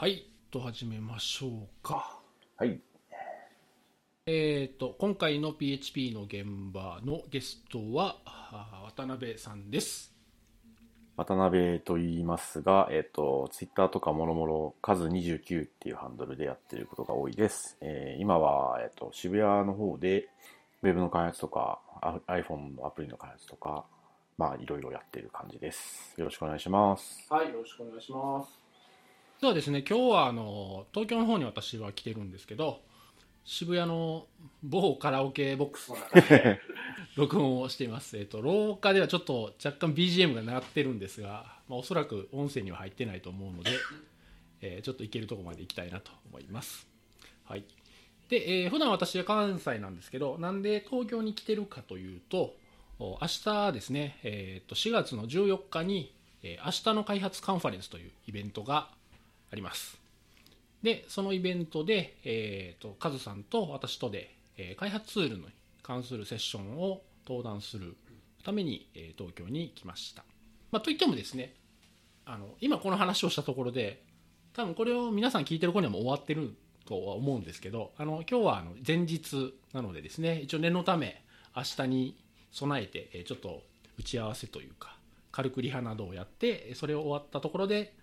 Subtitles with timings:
[0.00, 2.18] はい、と始めましょうか。
[2.56, 2.80] はい。
[4.24, 10.14] えっ、と、今回の PHP の現場のゲストは、あ渡辺さんです。
[11.18, 17.76] 渡辺と言いますが、えっ、と、ツイッターとかもろもろ、数29っていうハンドルでやってることが多いです。
[17.82, 20.30] えー今は、えっ、と、渋谷の方で、
[20.80, 23.84] ウェブの開発とか、あ iPhone のアプリの開発とか、
[24.38, 26.18] まあ、いろいろやってる感じです。
[26.18, 27.26] よろしくお願いします。
[27.28, 28.59] はい、よろしくお願いします。
[29.40, 32.82] ではですね、今日はあの東京の方に私は来てるんですけど、
[33.46, 34.26] 渋谷の
[34.62, 36.60] 某カラオケボックスの中で
[37.16, 38.18] 録音をしています。
[38.18, 43.70] えっ、と、廊下ではちょっと若干 BGM が鳴ってるんですが、まあ、おそらく音声には入ってないと思うので、
[44.60, 46.86] えーちょっと行けるところまで行きたいなと思います。
[47.44, 47.64] はい。
[48.28, 52.56] で、えー普段私は関西なんですけど、なんで東京に来てるかというと、
[52.98, 58.90] お明日ですね、えーと4月の14日に、えー明日の開発カンファレンスというイベントが
[59.50, 59.98] あります。
[60.82, 65.44] で、そのイベントで、えーと、カズさんと私とで、えー開発ツールに
[65.82, 67.96] 関するセッションを登壇する
[68.44, 70.24] ために、えー東京に来ました。
[70.70, 71.54] まあ、といってもですね、
[72.24, 74.02] あの今この話をしたところで、
[74.52, 76.54] 多分これを皆さん聞いてる頃にはもう終わってる
[76.86, 81.22] とは思うんですけど、あの今日はあの前日なのでですね、一応念のため
[81.56, 82.16] 明日に
[82.52, 83.62] 備えて、えーちょっと
[83.98, 84.96] 打ち合わせというか、
[85.30, 87.94] 軽くリハなどをやって、それを終わったところで、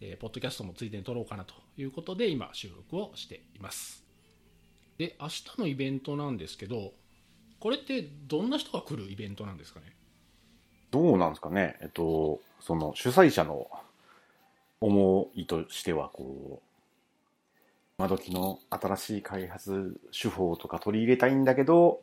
[0.00, 4.04] えーポッドキャストもついでに撮ろうかなということで、今収録をしています。
[4.98, 6.92] で、明日のイベントなんですけど、
[7.58, 9.86] これってどんな人が来るイベントなんですかね？
[10.90, 11.76] どうなんですかね？
[11.80, 13.70] えっと、その主催者の
[14.80, 16.66] 思いとしては、こう、
[17.98, 22.02] 今時の新しい開発手法とか取り入れたいんだけど、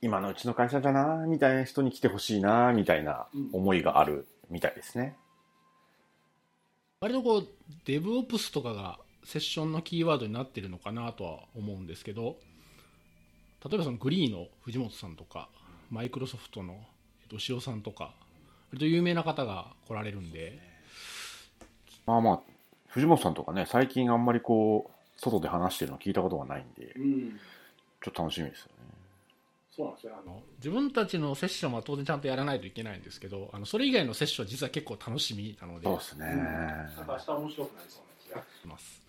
[0.00, 5.16] 今のうちの会社じゃな、みたいな人に来てほしいな、みたいな思いがあるみたいですね。
[7.00, 7.48] 割とこう、
[7.84, 12.36] デブオプスとかがセッションのキーワードになってるのかなとは思うんですけど、
[13.68, 15.50] 例えばそのグリーの藤本さんとか、
[15.90, 16.72] マイクロソフトの
[17.22, 18.14] えっと塩さんとか、
[18.70, 20.58] 割と有名な方が来られるんで、
[22.06, 22.40] まあまあ、
[22.88, 26.94] 藤本さんとかね、最近あんまりこう、外で話してるの聞いたことがないんで、
[28.00, 28.75] ちょっと楽しみですよね。
[29.76, 30.14] そうなんですよ。
[30.18, 36.26] あの自分たちのセッションは当然ちゃんとやらないといけないんですけどあのそれ以外のセッションは実は結構楽しみなのでそうですね。
[37.06, 39.02] 明日面白くなりそうな気がします。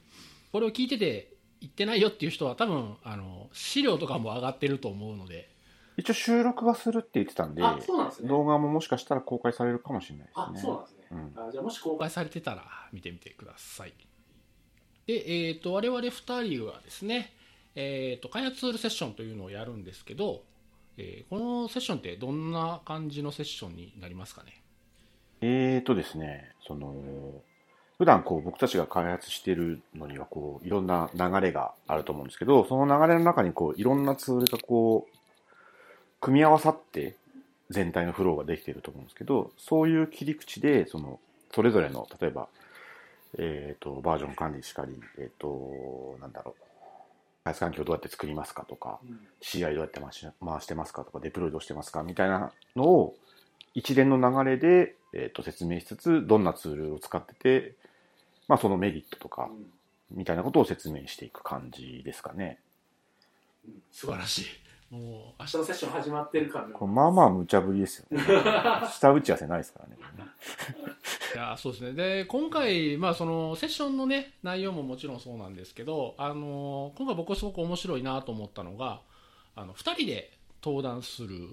[0.52, 5.56] これを聞いてて言ってないよっていう人は多分あの資料とかも上がってると思うので。
[5.98, 8.30] 一応収録はするって言ってたんで、あそうなんですね。
[8.30, 10.72] 動画ももしかしたら公開されるかもしれないですね。
[10.74, 11.08] んですね。
[11.10, 11.48] うん。
[11.48, 13.94] あじゃあもし公開されてたら見てみてください。
[15.08, 17.34] で、えー、と我々2人はですね、
[17.74, 20.44] えー、と開発ツールセッションというのをやるんですけど、
[20.98, 24.64] えーこのセッションってどんな感じのセッションになりますかね？
[25.42, 26.94] えーとですね、その、
[28.00, 35.18] 普段こう僕たちが開発しているのにはこういろんな流れがあると思うんですけど、その流れの中にこういろんなツールがこう、
[36.20, 37.16] 組み合わさって
[37.70, 41.20] 全体のフローができていると思うんですけど、そういう切り口で、その、
[41.54, 42.48] それぞれの、例えば、
[43.38, 46.64] えっ、と、バージョン管理しかり、えっ、と、なんだろう、
[47.48, 49.00] 開発環境をどうやって作りますかとか、
[49.42, 53.16] CI どうやって回し回してますかとか、デプロイどうしてますかみたいなのを
[53.74, 57.76] 一連の流れで、えー、と説明しつつ、どんなツールを使ってて、
[58.48, 59.50] まあ、そのメリットとか、
[60.12, 62.60] みたいなことを説明していく感じですかね。
[63.92, 64.46] 素晴らしい
[64.90, 68.24] もう明日のセッション始まってるからねこれまあまあ無茶ぶりですよね。
[68.90, 69.98] 下打ち合わせないですからね。
[71.36, 79.02] いやそうですねで今回、まあ、そのセッションの、ね、内容ももちろんそうなんですけどあの今回僕すごく面白いなと思ったのが
[79.56, 80.32] あの2人で
[80.64, 81.50] 登壇する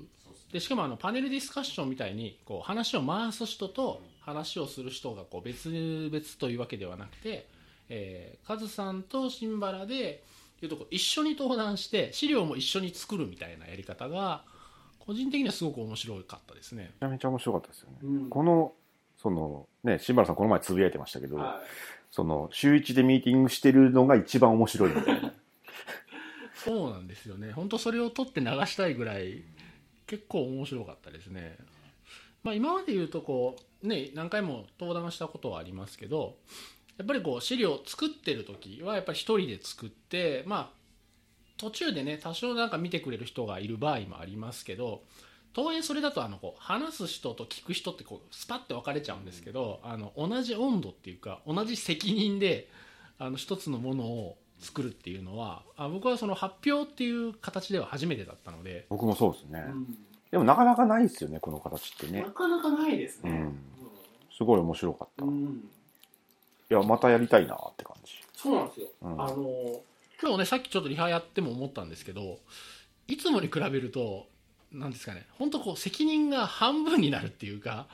[0.52, 7.46] でしかもあのパネルディスカッションみたいにこう話を回す人と話をする人がこう別々というわけではなくて、
[7.88, 10.22] えーカズさんとシンバラで
[10.62, 14.44] いうとこう一緒に登壇して資料も一緒に作るみたいなやり方が
[14.98, 16.92] 個人的にはすごく面白かったですね。
[17.00, 17.96] めちゃめちゃ面白かったですよね。
[18.02, 18.72] うんこの、
[19.18, 21.38] その、ね、新原さんこの前つぶやいてましたけど、
[22.10, 25.32] その、週一でミーティングしてるのが一番面白いみたいな。
[26.64, 29.44] そうなんですよね本当それを取って流したいぐらい
[30.06, 31.58] 結構面白かったですね、
[32.42, 36.36] まあ、今まで言うとこう、ね、何回も登壇したことはありますけど
[36.98, 40.84] やっぱりこう資料を作ってる時はやっぱり一人で作ってまあ
[41.56, 45.02] 途中でね多少なんか見てくれる人がいる場合もありますけど
[45.52, 52.68] とはいえそれだとあのこう話す人と聞く人ってこうスパッて分かれちゃうんですけどあの同じ温度っていうか同じ責任で
[53.18, 59.64] あの一つのものを作るっていうのはあ僕はその発表っていう形では初めてだったので、僕もそうですね。
[60.30, 62.30] でもなかなかないですよね、この形ってねな。
[62.30, 63.58] かなかないですね、うん。
[64.36, 65.24] すごい面白かった。
[65.24, 65.64] うん
[66.70, 68.12] いや、またやりたいなって感じ。
[68.32, 68.88] そうなんですよ。
[69.02, 69.82] うんあの、
[70.22, 72.38] 今日ね、さっきちょっとリハやっても思ったんですけど、
[73.08, 74.26] いつもに比べると、
[74.72, 77.86] なんですかね、本当こう、責任が半分になるっていうか、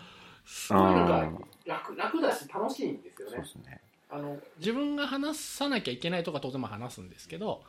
[0.51, 3.49] すごいなんかうん楽楽だし楽しいんですよねそうで。
[3.51, 3.81] すね。
[4.11, 7.63] あの自分が話さなきゃいけないとか当然まあ話すんですけど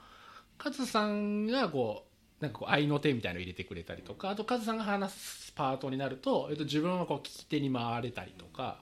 [0.58, 2.06] カズさんがこ
[2.40, 8.80] うなんかこう合いの手みたいなの入れてくれたりとかあとカズさんが話すパートになると、えっと、自分はこう聞き手に回れたりとか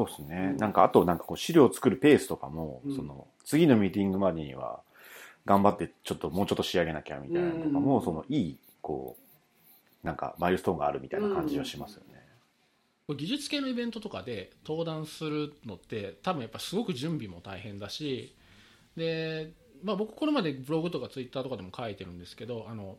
[0.00, 0.50] そうですね。
[0.52, 0.56] うん。
[0.56, 2.96] なんか、あと、なんかこう、資料を作るペースとかも、うん。
[2.96, 4.80] その、次のミーティングまでには、
[5.44, 8.04] 頑張って、ちょっと、もうちょっと仕上げなきゃみたいなのとかも、うん。
[8.04, 9.16] その、いい、こ
[10.02, 12.20] う、なんか、マイルストーンがあるみたいな感じはしますよね。
[13.14, 18.36] 技術系のイベントとかで登壇するのって多分やっぱすごく準備も大変だし
[18.96, 19.52] で、
[19.82, 22.98] まあ、僕これまでブログとかツイッターとかでも書いてるんですけどあの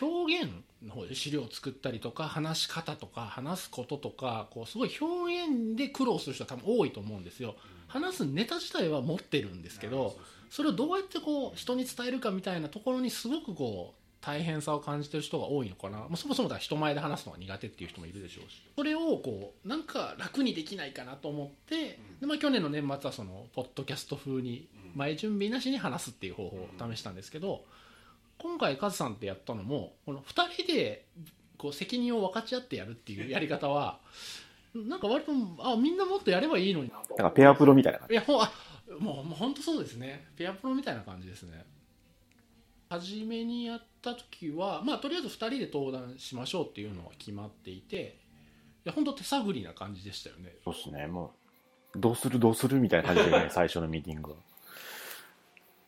[0.00, 0.50] 表現
[0.82, 7.54] の方で資料を作ったりとか話し方とか話すこととかこうすごい表現で苦労する人は多分多いと思うんですよ。
[7.86, 10.16] 話すネタ自体は持ってるんですけど
[10.50, 18.62] それをどうやってこう人に伝えるかみたいなところにすごくこう大変さを感じてる人が多いのかな、まあ、そもそもだ人前で話すのが苦手っていう人もいるでしょうし。
[18.74, 27.64] それをこうなんか楽にできないかなと思って、でまあ、去年の年末はそのポッドキャスト風に前準備なしに話すっていう方法を試したんですけど
[28.38, 31.06] 今回カズさんってやったのもこの2人で
[31.58, 33.98] こう責任を分かち合ってやるっていうやり方は
[34.74, 38.14] なんか割とあみんなもっとやればいいのになとだから、ペアプロみたいな感じ。
[38.14, 38.50] いやほんあ
[38.98, 41.64] もうもう本当そうですねペアプロみたいな感じですね
[42.90, 48.18] 初めにやった時はまあとりあえず2人で登壇しましょうっていうのは決まっていて
[48.84, 51.06] いや本当手探りな感じでしたよねそうですね。
[51.06, 51.32] も
[51.94, 54.36] う、どうするどうするみたいな感じでね、最初のミーティングは。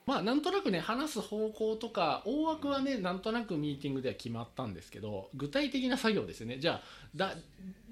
[0.07, 6.59] まあなんとなくね話す方向とか大枠はねなんとなくミーティングでは決まったんですけど具体的な作業ですよね。
[6.59, 6.81] じゃあ
[7.15, 7.35] だ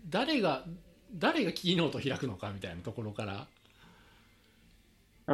[0.09, 0.65] 誰が
[1.17, 3.47] 誰がキーノートを開くのかみたいなところから。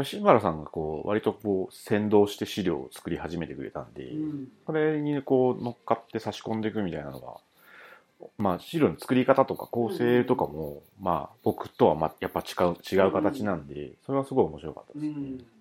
[0.05, 4.13] 新原さんがこう、割とこう、先導して資料を作り始めてくれたんで、
[4.65, 7.37] これにこう乗っかって差し込んでいくみたいなのが、
[8.39, 15.13] まあ資料の作り方とか構成とかも、まあ僕とはまやっぱ違う、違う形なんで、それはすごい面白かったですね。
[15.13, 15.60] こ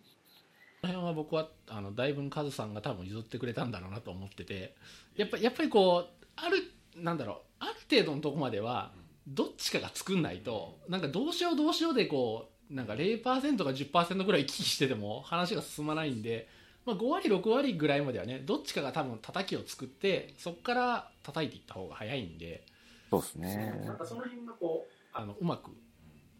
[0.83, 4.75] の辺は僕はあのだいぶカズさんが多分譲ってくれたんだろうなと思ってて
[5.15, 8.91] やっぱやっぱりこうあるなんだろうある程度のとこまでは
[9.27, 16.47] どっちかが作んないとなんかどうしようどうしようでこうなんか0%か10%ぐらい行き来してても話が進まないんで、
[16.85, 22.63] まあ、5割6割ぐらいまではねどっちかが多分叩きを作ってそこから叩いていった方が早いんで
[23.09, 23.83] そうですね。
[23.85, 25.71] なんかその辺がこうあのうまく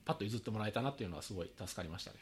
[0.05, 2.17] パッと譲ってもらえたなっていうのはすごい助かりましたね。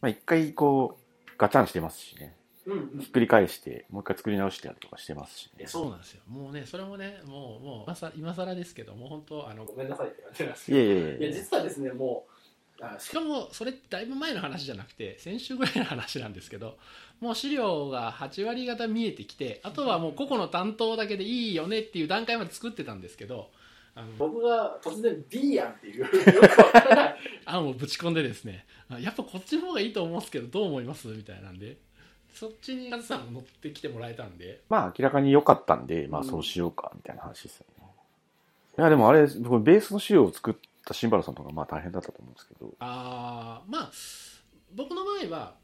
[0.00, 1.09] まあ一回こう、
[1.40, 2.36] ガチャンしてますしね。
[2.66, 5.66] うんうんひっくり返して、もう一回作り直してやるとかしてますしね。
[5.66, 12.26] そうなんですよもうねそれもねもうもう今さ今更ですけどもう本当あのごめんなさいって感じなんですいやいやいやいや実はですねも
[12.78, 16.76] うあしかもそれだいぶ前の話じゃなくて先週ぐらいの話なんですけど
[17.20, 23.50] もう資料が8割方見えてきてあとはもう個々の担当だけでいいよねっていう段階まで作ってたんですけど
[23.94, 26.06] あの僕が突然 B やんっていう。
[27.46, 31.08] 案をぶち込んでですねあやっぱこっちの方がいいと思うんですけどどう思います？
[31.08, 31.76] みたいなんで
[32.34, 34.62] そっちにカズさんも乗ってきてもらえたんで。
[34.68, 36.26] まあ明らかに良かったんで、まあうん。
[36.28, 37.84] そうしようか、みたいな話ですよね。
[38.78, 40.54] いやでもあれ、僕ベースの資料を作っ
[40.86, 43.90] た新原さんとかまあ大変だったと思うんですけど、あーまあ
[44.74, 45.54] 僕の場合は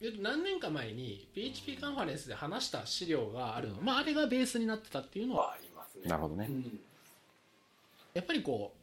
[0.00, 6.02] えっと何年か前に PHP カンファレンスで話した資料があるの、まあ、あれがベースになってたっていうのはありますね。
[6.10, 6.50] なるほどね。
[8.16, 8.74] やっぱりこ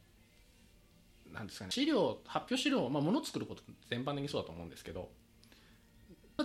[1.30, 5.10] うなんですかね資料発表資料、まあ、もの作ること全般的にそうだと思うんですけど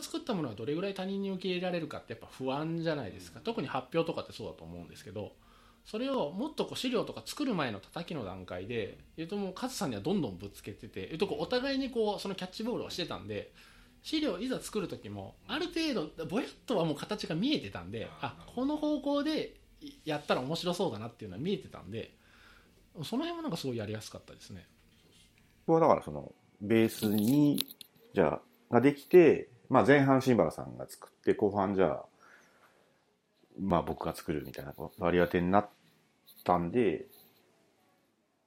[0.02, 3.40] 作ったものがどれぐらい他人に受け入れられるかってやっぱ不安じゃないですか。
[3.44, 5.34] 特に発表とかってそうだと思うんですけど
[5.86, 13.52] それをもっとこう資料とか作る前の叩きの段階で言うともうカズさんにはどんどんぶつけてて言うとこうお互いにこうそのキャッチボールをしてたんで
[14.04, 19.56] 資料いざ作る時もある程度ぼやっとはもう形が見えてたんであこの方向で
[20.06, 22.14] やったら面白そうだなっていうのは見えてたんで
[23.04, 24.68] その辺はなんかすごいやりやすかったですね。
[25.66, 27.64] これはだからその、ベースに、
[28.14, 32.06] じゃあ、ができて、まあ前半新原さんが作って、後半じゃあ、
[33.60, 35.70] まあ僕が作るみたいな割り当てになっ
[36.44, 37.06] たんで、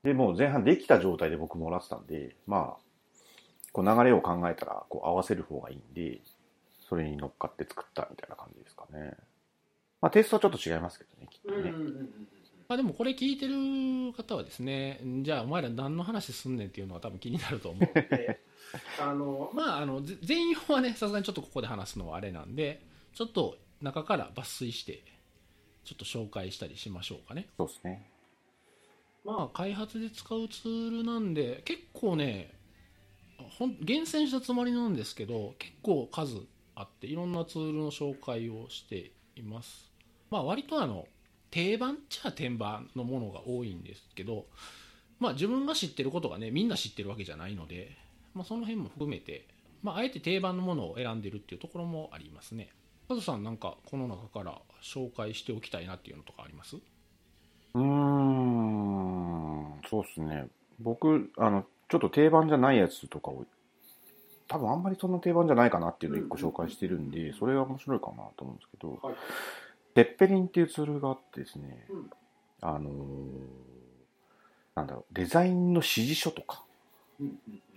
[0.02, 2.82] で、もう前半できた状態で僕もらってたんで、まあ、
[3.73, 6.21] こう流れを考えたら、こう合わせる方がいいんで、
[6.88, 9.14] それに乗っかって作ったみたいな感じですかね。
[10.00, 11.73] まあテイストはちょっと違いますけどね、きっとね。
[12.69, 17.83] まあ、でもこれ聞いてる方はですねじゃあお前ら何の話すんねんっていうのは多分気になると思う。
[17.85, 18.40] ので
[19.00, 22.83] あのまああのぜ全容はねさすがにちょっとここで話すのはあれなんで
[23.14, 25.02] ちょっと中から抜粋して
[25.85, 27.49] ちょっと紹介したりしましょうかね。
[27.57, 28.11] そうですね。
[29.25, 32.52] まあ開発で使うツールなんで結構ね
[33.59, 36.37] ほん厳選したつもりなんですけど結構数
[36.75, 39.90] あっていろんなツールの紹介をしています。
[40.31, 41.07] まあ割とあの
[41.52, 44.47] 定番っちゃ定番のものが多いんですけど
[45.21, 47.97] まあ自分が知ってることがねみんな知ってるわけじゃないので、
[48.35, 49.47] まあ、その辺も含めて、
[49.85, 52.71] まあ、あえて定番のものを選んでるっていうところもありますね。
[53.09, 56.76] カズさんなんかこの中から紹介しておきたいなっていうのとかあります？
[56.76, 60.49] うーん、そうですね。
[60.80, 63.44] 僕、あの、ちょっと定番じゃないやつとかを、
[64.49, 69.14] 多分あんまりそんな定番じゃないかなっていうのを一個紹介してるんで、それが面白いかなと思うんですけど、はい
[69.94, 72.11] ペッペリンっていうツールがあってですね、うん。
[72.61, 72.92] あのー
[74.75, 76.62] なんだろう、デザインの指示書とか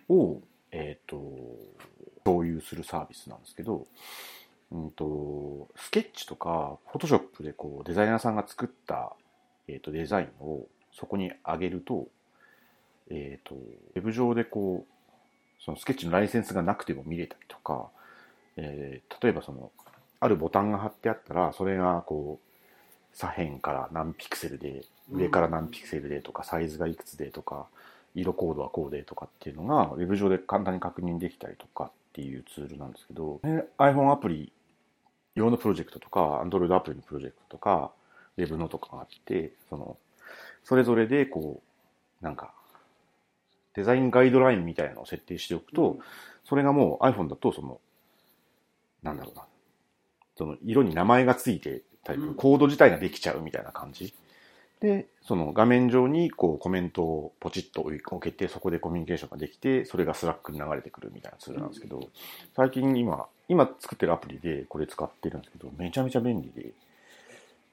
[0.07, 0.39] を、
[0.71, 1.21] えっ、と、
[2.23, 3.85] 共有するサービスなんですけど、
[4.71, 9.13] うんと、スケッチとか、フォトショップでこう、デザイナーさんが作った、
[9.67, 12.07] えっ、と、デザインをそこに上げると、
[13.09, 17.89] えっ、と、ウェブ上でこう、そのスケッチのライセンスがなくても見れたりとか、
[18.57, 19.71] えー例えばその、
[20.25, 27.67] あるボタンが貼ってあったら、それがこう、左辺から何ピクセルで、上から何ピクセルでとか、サイズがいくつでとか、
[28.15, 34.51] 色コードはこうでとかっていうのが、ウェブ上で簡単に確認できたりとかっていうツールなんですけど、ね iPhone アプリ
[35.35, 37.91] 用のプロジェクトとか、Android アプリのプロジェクトとか、
[38.37, 39.97] Web のとかがあって、その、
[40.63, 41.61] それぞれでこ
[42.21, 42.53] う、なんか、
[43.73, 45.99] デザインガイドラインみたいなのを設定しておくと、
[46.45, 47.79] それがもう iPhone だとその、
[49.03, 49.45] なんだろうな、
[50.37, 54.13] その色に名前がついてタイプ、うんコード自体ができちゃうみたいな感じ。
[54.79, 62.09] で、その画面上にこうコメントをポチッと置けて、そこでコミュニケーションができて、それが Slack に流れてくるみたいなツールなんですけど、
[62.55, 66.73] 最近今、今作ってるアプリでこれ使ってるんですけど、めちゃめちゃ便利で、い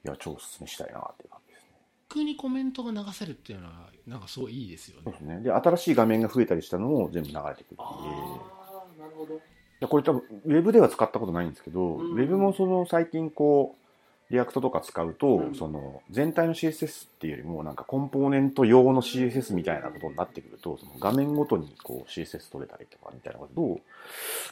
[0.05, 1.69] や、超おすすめしたいなっていう感じですね。
[2.09, 5.41] 逆にコメントが流せるっていうのはなんかすごいいいですよねそうですね。
[5.41, 9.39] で、新しい画面が増えたりしたのも全部流れてくるんで、ああなるほどい
[9.83, 23.81] やこれ多分、ウェブでは使ったことないんですけど、うんウェブもその最近こう、 React とか使うと、うんその全体の CSS っていうよりも、なんかコンポーネント用の CSS みたいなことになってくると、その画面ごとにこう CSS 取れたりとかみたいなことを、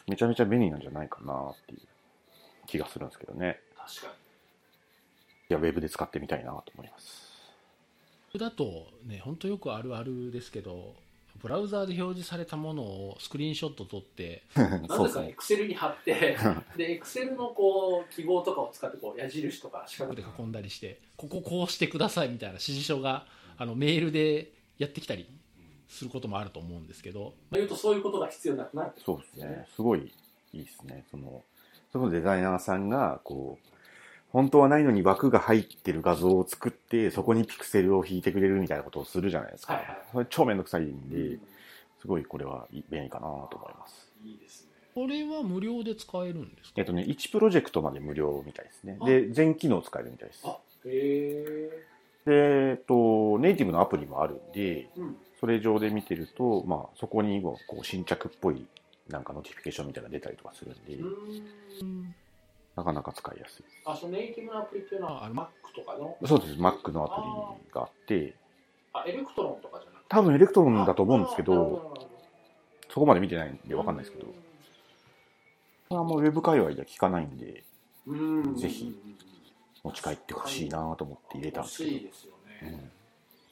[0.07, 1.79] めちゃめちゃ便利なんじゃないかなっていう
[2.67, 3.59] 気がするんですけどね。
[3.77, 4.13] 確かに
[5.49, 7.31] いや、ウェブで使ってみたいなと思います。
[8.37, 10.95] だとね本当よくあるあるですけど
[11.41, 15.25] ブラウザーで表示されたものをスクリーンショット撮ってな そうですね。
[15.25, 16.37] ぜかエクセルに貼って
[16.77, 23.25] でエクセルのこう記号とかを使ってこう矢印とか四角で囲んだりしてこここうしてくださいみたいな指示書が
[23.57, 25.25] あのメールでやってきたり
[25.87, 29.67] することもあると思うんですけど言うとそういうことが必要なくなるそうですね。
[29.75, 30.11] すごい
[30.53, 31.05] いいですね。
[31.09, 31.43] その、
[31.91, 33.67] そのデザイナーさんが、こう、
[34.31, 39.73] 本当はないのに枠が入ってる画像を作って、そこにピクセルを引いてくれるみたいなことをするじゃないですか。
[39.73, 39.97] はいはい。
[40.11, 41.39] それ超めんどくさいんで、
[41.99, 44.09] すごいこれは便利かなと思います。
[44.23, 44.71] いいですね。
[44.95, 46.73] これは無料で使えるんですか？
[46.77, 48.97] えっとね、1プロジェクトまで無料みたいですね。
[49.01, 49.05] あ。
[49.05, 50.41] で、全機能使えるみたいです。
[50.45, 51.85] あへえ
[52.25, 55.17] で、えっと、ネイティブのアプリもあるんで、うん。
[55.39, 58.65] それ上で見てると、まあ、そこにもこう新着っぽい
[59.09, 62.15] なんか notification みたいなのが出たりとかするんで、うん
[62.75, 63.75] なかなか使いやすいです。
[63.85, 66.17] あそのネイティブのアプリっていうのはあの Mac とかの？
[66.25, 66.53] そうです。
[66.53, 68.35] Mac のアプリがあって、
[68.93, 70.05] あ Electron とかじゃなくて？
[70.09, 71.97] 多分 Electron だと思うんですけど、
[72.89, 74.33] そこまで見てないんでわかんないですけど、こ
[75.91, 77.63] れはもうウェブ界隈では聞かないんで、
[78.07, 78.55] うん。
[78.55, 78.97] ぜひ
[79.83, 81.89] 持ち帰ってほしいなと思って入れたんですけど。
[81.91, 82.31] 欲しいですよ
[82.63, 82.91] ね、うん。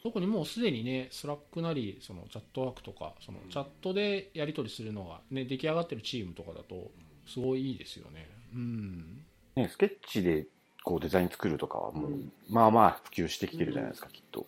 [0.04, 6.92] 特にもうすでにね Slack なりその Chatwork とかそのチャットでやり取りするのが、ね、出来上がってるチームとかだと
[7.28, 9.26] すごいいいですよねうん。
[9.56, 10.46] ね、スケッチで
[10.84, 12.32] こうデザイン作るとかはもう、うん。
[12.50, 14.42] まあまあ普及してきてるじゃないですか、きっと。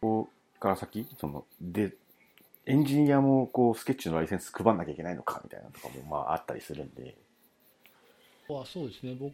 [0.00, 0.28] ここ
[0.60, 1.94] から先、その、で、
[2.66, 7.16] エンジニアもこうスケッチのライセンス配んなきゃいけないのかみたいなのとかもまああったりするんで、
[8.48, 9.16] はそうですね。
[9.18, 9.32] 僕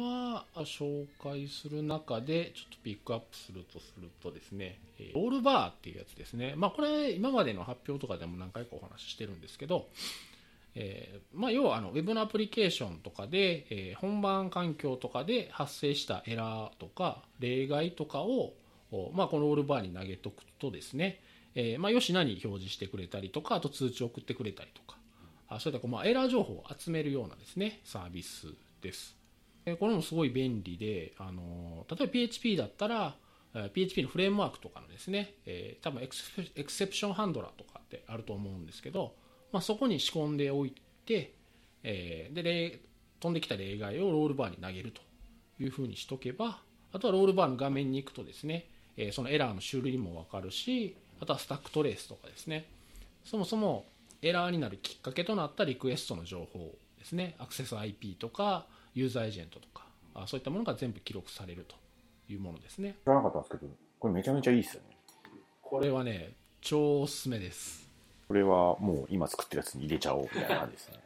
[0.00, 6.54] はあ紹介する中でちょっとピックアップするとするとですねえーロールバーっていうやつですね。
[6.56, 9.86] まあこれ今までの発表とかでも何回かお話ししてるんですけど
[10.76, 18.54] えーまあ、要はあのウェブのアプリケーションとかで、えー本番環境とかで発生したエラーとか例外とかを、
[19.12, 21.20] まあ、このロールバーに投げとくとですね、
[21.54, 24.98] えーまあ、よしなに表示してくれたりとかあと通知を送ってくれたりとか
[25.48, 28.48] あそういった、まあ、エラー情報を集めるようなですねサービス
[28.82, 29.16] です。
[29.66, 33.16] えこれもすごい便利で、あの例えば PHP だったら、
[33.72, 39.14] PHP のフレームワークとかのですね、えー多分エクセプションハンドラーとかってあると思うんですけど、
[39.54, 40.74] まあ、そこに仕込んでおい
[41.06, 41.32] て、
[41.84, 42.80] えーで例
[43.20, 45.00] 飛んできた例外をロールバーに投げると
[45.62, 46.58] いうふうにしとけば
[46.92, 52.66] あとはロールバーの画面に行くとですね、えーそのエラーの種類も分かるしあとはスタックトレースとかですね。
[53.24, 53.86] そもそも、
[54.22, 57.36] エラーになるきっかけとなったリクエストの情報ですね。
[57.38, 61.76] アクセス IP とかユーザーエージェントとかあそういったものが全部記録されると
[62.28, 62.96] いうものですね。
[63.04, 64.96] 知らなかったんですけど、これめちゃめちゃいいですよね。
[65.62, 67.83] これはね超おすすめです
[68.28, 71.00] これはもう今作ってるやつに入れちゃおうみたいな感じですね。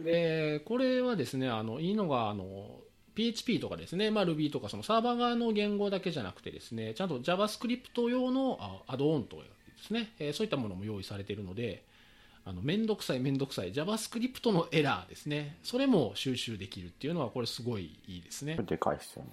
[0.00, 2.80] でこれはですねあのいいのがあの
[3.14, 9.42] PHP とかですね、まあ、Ruby とかそのサーバー側の言語だけじゃなくてですねちゃんと JavaScript 用のあアドオンとで
[9.84, 11.84] すね、えーそういったものも用意されているので
[12.44, 13.72] あのめんどくさいめんどくさい。
[13.72, 15.58] JavaScript のエラーですね。
[15.62, 18.56] それも収集できるっていうのはこれすごいいいですね。
[18.56, 19.30] でかいですよね。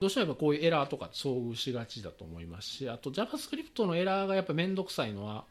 [0.00, 5.44] どうしてもやっぱこういうエラーとか遭遇しがちだと思いますしあと JavaScript のエラーがやっぱめんどくさいのは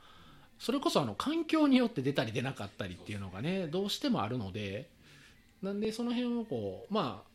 [0.60, 4.90] それこそあの環境によって出たり出なかったりっていうのがねどうしてもあるので
[5.62, 7.28] なんでその辺をこうまあ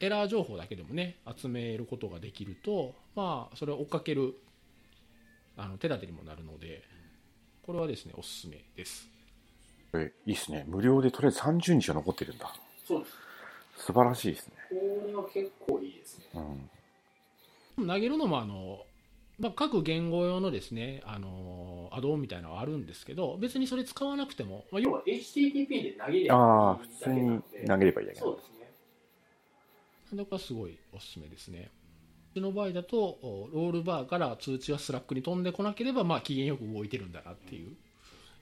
[0.00, 4.34] エラー情報だけでもね集めることができるとまあそれを追っかける
[5.56, 6.82] あの手立てにもなるので
[7.64, 9.12] これはですねおすすめです
[9.92, 10.64] これいいですね。
[10.66, 12.50] 無料でとりあえず30日は残ってるんだ。
[12.88, 13.12] そうです
[13.86, 14.54] 素晴らしいですね。
[14.70, 16.24] これは結構いいですね
[17.76, 17.86] うん。
[17.86, 18.86] 投げるのもあの、
[19.42, 28.70] まあ、各言語用のですねあのアドオンみたいなのはあるんですけど別にそれ使わなくても、まあ、要は HTTP で投げれあばあ、普通に投げればいいだけだそうですね。
[30.12, 31.70] なんでこれはすごいおすすめですね。
[32.30, 37.70] うちの場合だとお Rollbar から通知が Slack に飛んでこなければまあ機嫌よく動いてるんだなっていう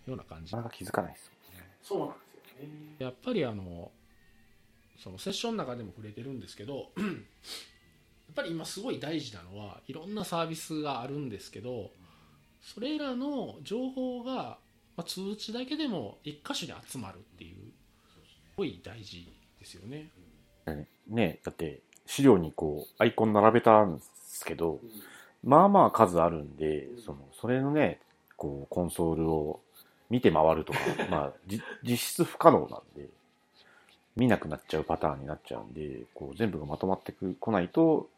[0.06, 0.52] ような感じ。
[0.54, 1.66] なかなか気づかないですね。
[1.82, 2.14] そうなんで
[2.58, 2.96] すよね。
[2.98, 3.90] やっぱりあの
[4.98, 7.04] そのセッションの中でも触れてるんですけどや
[8.30, 11.90] っぱり今すごい大事なのはいろんなサービスがあるんですけど
[12.62, 14.58] それらの情報が、ま
[14.98, 20.10] あ、通知だけでも一箇所に集まるっていうすごい大事ですよね。
[21.08, 24.02] ねだって資料にこうアイコン並べたんで
[24.40, 24.80] すけど、
[25.44, 28.00] まあまあ数あるんで、その、それのね、
[28.36, 29.60] こう、コンソールを
[30.08, 30.78] 見て回るとか、
[31.10, 31.32] まあ、
[31.82, 33.08] 実質不可能なんで、
[34.16, 38.08] 見なくなっちゃうパターンになっちゃうんで、こう、全部がまとまってこないと、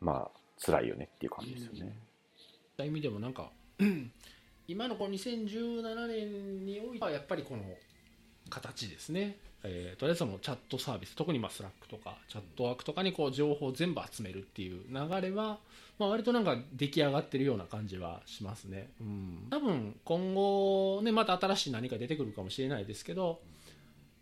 [0.00, 1.96] まあ、辛いよねっていう感じですよね。
[2.76, 3.50] そういう意味でもなんか
[4.68, 7.62] 今のこの2017年においてはやっぱりこの
[8.50, 15.58] 形ですね、えーとりあえずそのチャットサービス特にまあ Slack とか Chatwork とかにこう情報を全部集めるっていう流れは、
[15.98, 23.40] まあ、割となんか出来上がってるような感じはしますね、うん、多分今後ねまた新しい何か出てくるかもしれないですけど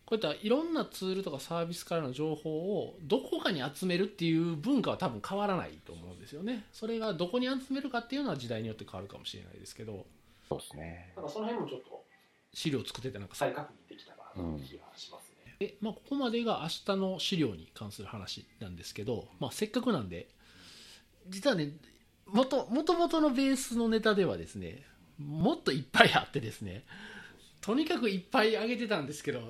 [0.07, 6.65] こういったいろんなツールとかサービスからの情報をどこかに集めるっていう文化は多分変わらないと思うんですよね。
[6.73, 10.07] それがどこに集めるかっていうのは時代によって変わるかもしれないですけど、
[10.49, 11.13] そうですね。
[11.17, 12.05] なんかその辺もちょっと
[12.55, 15.57] 資料作っててなんか再確認できたらなって気がしますね。
[15.59, 20.29] で、まあここまでが明日の資料に関する話なんですけど、まあせっかくなんで
[21.29, 21.73] 実はね
[22.27, 24.85] 元元々のベースのネタではですね
[25.19, 26.85] もっといっぱいあってですね
[27.61, 29.41] とにかくいっぱい上げてたんですけど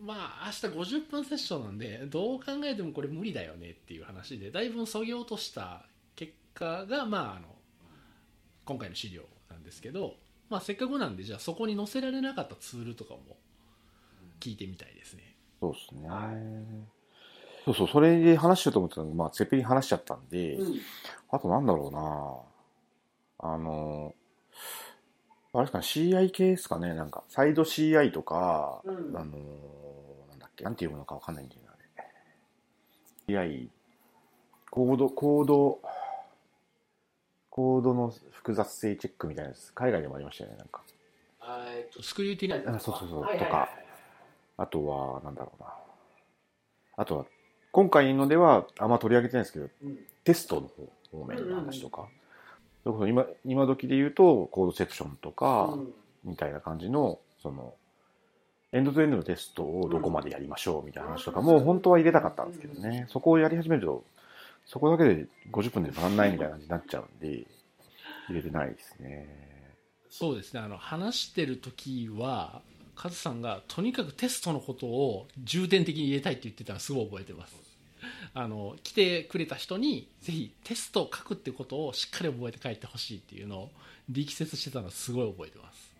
[0.00, 7.48] まあ明日50分セッションなんでどう考えてもこれ無理だよねっていう話でだいぶそぎ落とした結果がまああの
[8.64, 10.14] 今回の資料なんですけど、
[10.50, 13.20] まあ、せっかくなんでじゃあそこに載せられなかったツールとかも
[14.40, 15.36] 聞いてみたいですね。
[15.60, 16.08] そうですね。
[17.64, 20.58] そうそう、それで話しようと思ってたのが、まあ、セペリン話しちゃったんで、
[21.30, 24.14] あとなんだろうなあの、
[25.52, 29.16] あれですかね、CI 系ですかね、なんか、サイド CI とか、うん。
[29.16, 29.38] あの、
[30.28, 31.76] なんだっけ、なんていうのかわかんないんだよな、あ
[33.32, 33.34] れ。
[33.34, 33.68] CI、
[34.70, 35.80] コード、コード、
[37.50, 40.82] コードの複雑性チェックみたいなやつ、海外でもありましたよね、なんか。
[41.74, 43.68] えっとスクリューティナイあそうそうそうはいはいはいとか。
[44.58, 45.72] あとは、なんだろうな。
[46.96, 47.26] あとは、
[47.72, 49.98] 今回のではあんま取り上げてないんですけど、うん。
[50.24, 52.08] テストの方方面の話とか、
[52.88, 55.94] それこそ今今時で言うとコードセクションとかうん。
[56.24, 57.74] みたいな感じのその
[58.72, 63.06] エンドとエンドのテストをどこまでやりましょうみたいな話とかも本当は入れたかったんですけどね。
[63.08, 64.04] そこをやり始めると
[64.66, 67.46] そこだけで50分で足んないみたいな感じになっちゃうんで
[68.28, 69.28] 入れてないですね。
[70.10, 70.60] そうですね。
[70.60, 72.62] あの話してる時は
[72.94, 77.67] カズさんがとにかくテストのことを重点的に入れたいって言ってたのすごい覚えてます
[78.34, 83.70] あの来てくれた人にぜひテストを書くってことをしっかり覚えて帰ってほしいっていうのを
[84.08, 85.94] 力説してたのすごい覚えてます。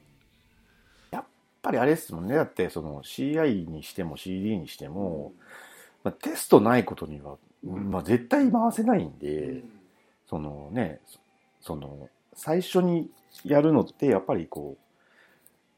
[1.10, 1.24] やっ
[1.62, 2.34] ぱりあれですもんね。
[2.34, 5.32] だってその CI にしても CD にしても、
[6.04, 9.62] まあ、テストないことには、まあ、絶対回せないんで、
[10.28, 11.18] そのね、そ
[11.60, 13.10] その、最初に
[13.44, 14.82] やるのって、やっぱりこう、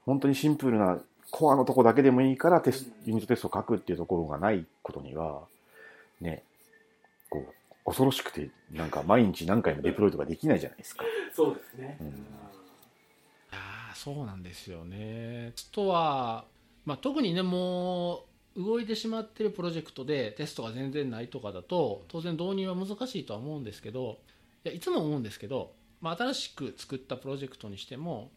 [0.05, 1.01] 本当にシンプルな
[1.31, 5.43] コアのとこだけでもいいからテスト、ユニットテストを書くっていうところがないことには、
[6.21, 6.45] ね、
[7.29, 11.05] こう、恐ろしくて、なんか毎日何回もデプロイとかできないじゃないですか。
[11.35, 12.27] そうですねうん
[14.01, 15.53] そうなんですよね。
[15.55, 16.47] テストは、
[16.87, 18.25] まあ、特にね、も
[18.57, 24.19] う動いてしまってるプロジェクトでテストが全然ないとかだと、当然導入は難しいとは思うんですけど、
[24.65, 28.31] いやいつも思うんですけど、まあ、新しく作ったプロジェクトにしても、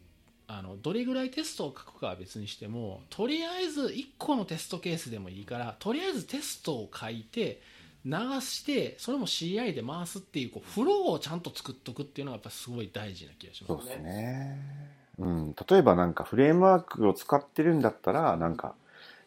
[0.47, 7.61] あのどれぐらいテストを書くかは別にしてもとりあえず1個のテストケースでもいいからとりあえずテストを書いて
[8.05, 8.11] 流
[8.41, 13.77] してそれも CI で回すっていうこうフローをちゃんと作っとくっていうのがやっぱすごい大事な気がしますね。
[13.77, 14.93] そうですね。
[15.19, 15.55] うん。
[15.69, 18.75] 例えばなんかフレームワークを使ってるんだったら、なんか、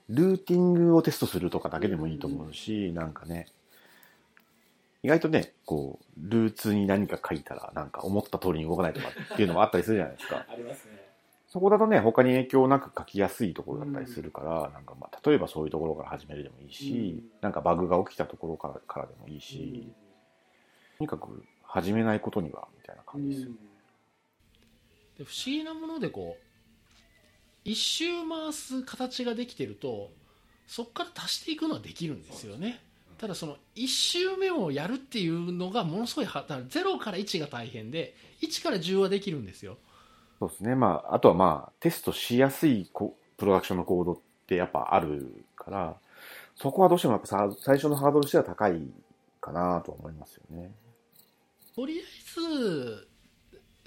[0.08, 3.46] ルーティングをテストするとかだけでもいいと思うし、なんかね、
[5.02, 10.46] 意外とね、こう、ルーツに何か書いたら、なんか思った通りに動かないとかっていうのもあったりするじゃないですか。
[10.50, 10.95] ありますね。
[11.56, 17.30] そこだとね、他に影響なく書きやすいところだったりするから、なんかまあ、例えばそういうところから始めるでもいいし、うん。
[17.40, 19.90] なんかバグが起きたところからからでもいいし、
[20.98, 23.52] とにかく始めないことには、みたいな感じですよ。
[25.16, 26.42] で不思議なものでこう
[27.64, 30.10] 一周回す形ができてると
[30.66, 32.82] そこから足していくのはできるんですよね。
[33.16, 39.78] ただその1周目をやるっていうのがものすごいはだから0から1が大変で1から10はできるんですよ
[40.38, 40.74] そうですね。
[40.74, 45.96] まあ、あとはまあ、テストしやすいこプロダクションのコードってやっぱあるから、
[46.56, 48.80] そこはどうしてもやっぱさ最初のハードルとしては高い
[49.40, 50.72] かなとは思いますよね。
[51.74, 52.04] とりあえ
[52.40, 53.08] ず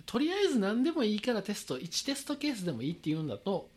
[0.06, 3.70] とりあえず何でもいいからテスト1テストケースでもいいっていうんだと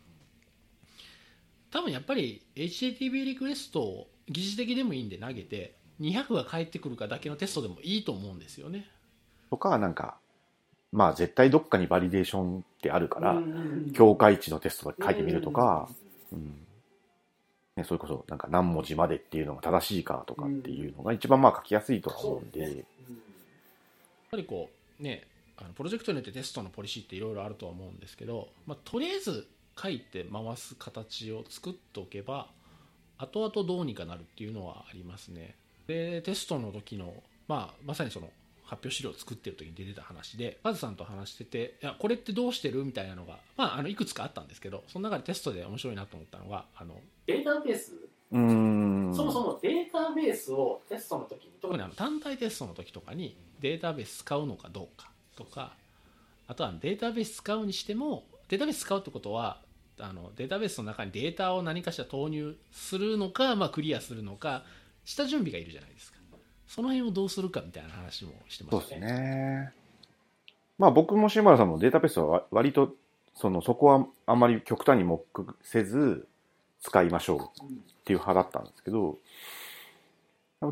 [1.71, 8.87] 多分やっぱり HTTP リクエストを疑似的でもいいんで投げて200が返ってくるかだけのテストでもいいと思うんですよね
[9.53, 10.17] とか、なんか、
[10.93, 15.89] まあ絶対どっかにバリデーションってあるから、うん境界値のテストだけ書いてみるとか、
[16.31, 16.55] うん
[17.75, 22.71] ね、それこそなんか何文字までっていうのが正しいかとかっていうのが一番まあ書きやすいとは思うんで、やっ
[24.31, 25.23] ぱりこうね
[25.57, 29.47] あのプロジェクトによってテストのポリシーっていろいろあるとは思うんですけど、まあ、とりあえず
[29.79, 32.47] 書いて回す形を作っておけば
[33.17, 35.55] 後々どうにかなるっていうのはありますね。
[35.87, 37.13] でテストの時の、
[37.47, 38.29] まあ、まさにその
[38.73, 46.95] 発表資料を作ってる時に出てた話でカズさんと話してていやこれってどうしてるみたいなのが、まあ、あのいくつかあったんですけどその中でテストで面白いなと思ったのがあの
[47.27, 47.93] データベース、
[48.31, 49.13] うーん。
[49.15, 55.73] そもそもデータベースをテストの時に特にあの単体テストの時とかにデータベース使うのかどうかとか
[56.47, 59.59] あとはデータベース使うにしてもデータベース使うってことは
[59.99, 64.63] あのデータベースの中にデータを何かしら投入するのか、まあ、クリアするのか
[65.05, 66.12] 下準備がいるじゃないですか
[66.73, 69.73] その辺をどうするかみたいな話もしてまそうですねね。
[70.79, 72.95] まあ僕も島原さんもデータベースはわ割と、
[73.35, 75.23] その、そこはあんまり極端に目
[75.61, 76.27] せず
[76.81, 77.67] 使いましょうっ
[78.05, 79.19] ていう派だったんですけど、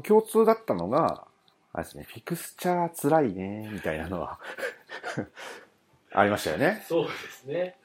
[0.04, 1.28] 共通だったのが、
[1.72, 4.40] あれですね、フィクスチャー辛いね、みたいなのは
[6.14, 6.84] ありましたよね。
[6.88, 7.78] そうですね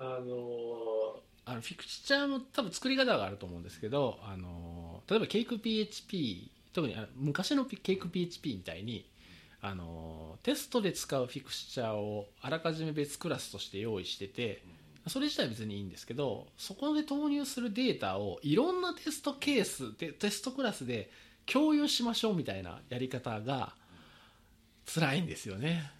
[0.00, 9.08] あのあのフィクチャーも多分作り方があると思うんですけどあの例えばケイク PHP 特にあの昔のケイク PHP みたいに
[9.62, 14.62] あのテストで使うフィクチャーをあらかじめ別クラスとして用意してて
[15.06, 21.10] それ自体は別にいいんですけどそこで投入するデータをいろんなテストケースでテストクラスで
[21.46, 23.74] 共有しましょうみたいなやり方が
[24.92, 25.90] 辛いんですよね。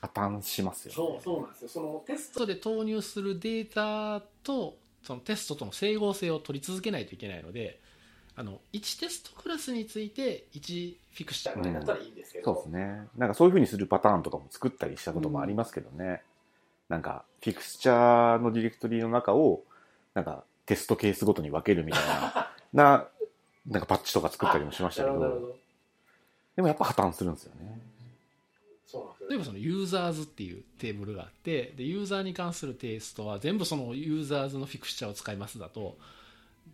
[0.00, 0.94] 破綻しますよ、ね。
[0.94, 7.80] そうそうなんですよそのテステストで投入するデータとそのテストとの整合性を取り続けないといけないので
[8.40, 13.06] あの1テストクラスについて1フィクシトャーぐらいだったらいいんですけど、そうですね。
[13.18, 16.22] なんかそういう風にするパターンとかも作ったりしたこともありますけどね。
[16.88, 19.62] なんか、フィクスチャーのディレクトリの中を、
[20.14, 23.08] なんか、テストケースごとに分けるみたいな、な、
[23.68, 25.58] なんかパッチとか作ったりもしましたけど、
[26.56, 27.78] でもやっぱ破綻するんですよね。
[28.86, 29.28] そうなんですよ。
[29.28, 35.98] 例えばそのユーザーズっていうテーブルがあってでユーザーに関するテイストは全部そのユーザーズのフィクシャーを使いますだと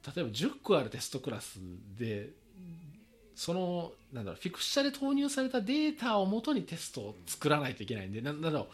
[0.04, 1.58] 例えば10個あるテストクラス
[1.98, 2.30] で
[3.34, 8.66] そのなんだろうフィクシャーで投入されたデータをもとにテストを作らないといけないんでなんだろう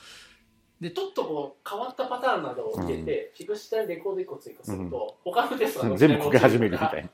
[0.82, 7.08] でちょっとこう変わったパターンなどを入れて、フィクシタでレコード1個追加すると、他のテストが全部こけ始めるみたい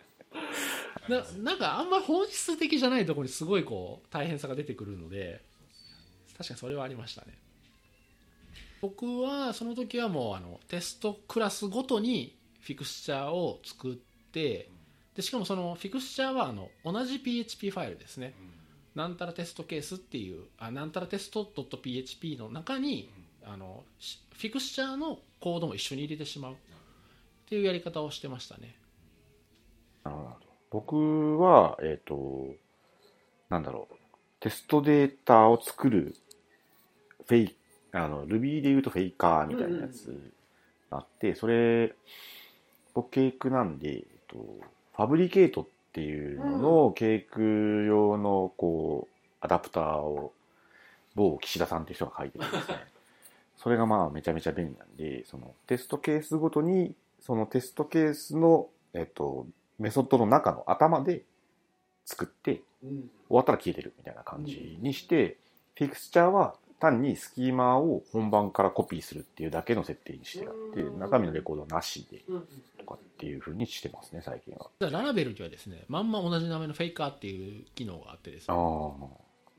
[1.06, 1.20] な。
[1.20, 5.42] ななんかあんまり本質的じゃないところにすごいこう大変さが出てくるので
[6.36, 7.36] 確かにそれはありましたね。
[8.80, 12.37] 僕はその時はもうあのテストクラスごとに
[12.68, 14.68] フィクスチャーを作って
[15.14, 18.34] でしかもそのフィクスチャーはあの同じ PHP ファイルですね、
[18.94, 23.10] なんたらテストケースっていうあなんたらテスト .php の中に
[23.44, 26.52] あのしフィクスチャーのコードも一緒に入れてしまう。
[26.52, 26.56] っ
[27.48, 28.76] ていうやり方をしてましたね。
[30.04, 30.36] なるほど。
[30.70, 32.54] 僕は、えっ、と、
[33.48, 33.94] なんだろう、
[34.40, 36.14] テストデータを作る
[37.26, 37.56] フェイ
[37.92, 40.34] あの Ruby で言うとフェイカーみたいなやつ
[40.90, 41.94] があって、それ
[42.98, 44.36] 僕ケークなんで、えっと、
[44.96, 50.32] ファブリケートっていうののケーク用のこうアダプターを
[51.14, 52.74] 某岸田さんっていう人が書いてるんですね。
[53.56, 59.46] それがまあめちゃめちゃ便利なんでそのテストケースごとにそのテストケースの、えっと、
[59.78, 61.22] メソッドの中の頭で
[62.04, 62.90] 作ってうん。
[62.90, 65.36] 終わったら消えてるみたいな感じにして、
[65.76, 72.40] フィクスチャーは単にスキーマを本番からコピーするっていうだけの設定にしてあって、うん中身のレコードはなしでうん
[72.78, 74.70] とかっていう風にしてますね、最近は。
[74.80, 78.62] ララベルにはですねまんま同じ名前のフェイカーっていう機能があってですあねー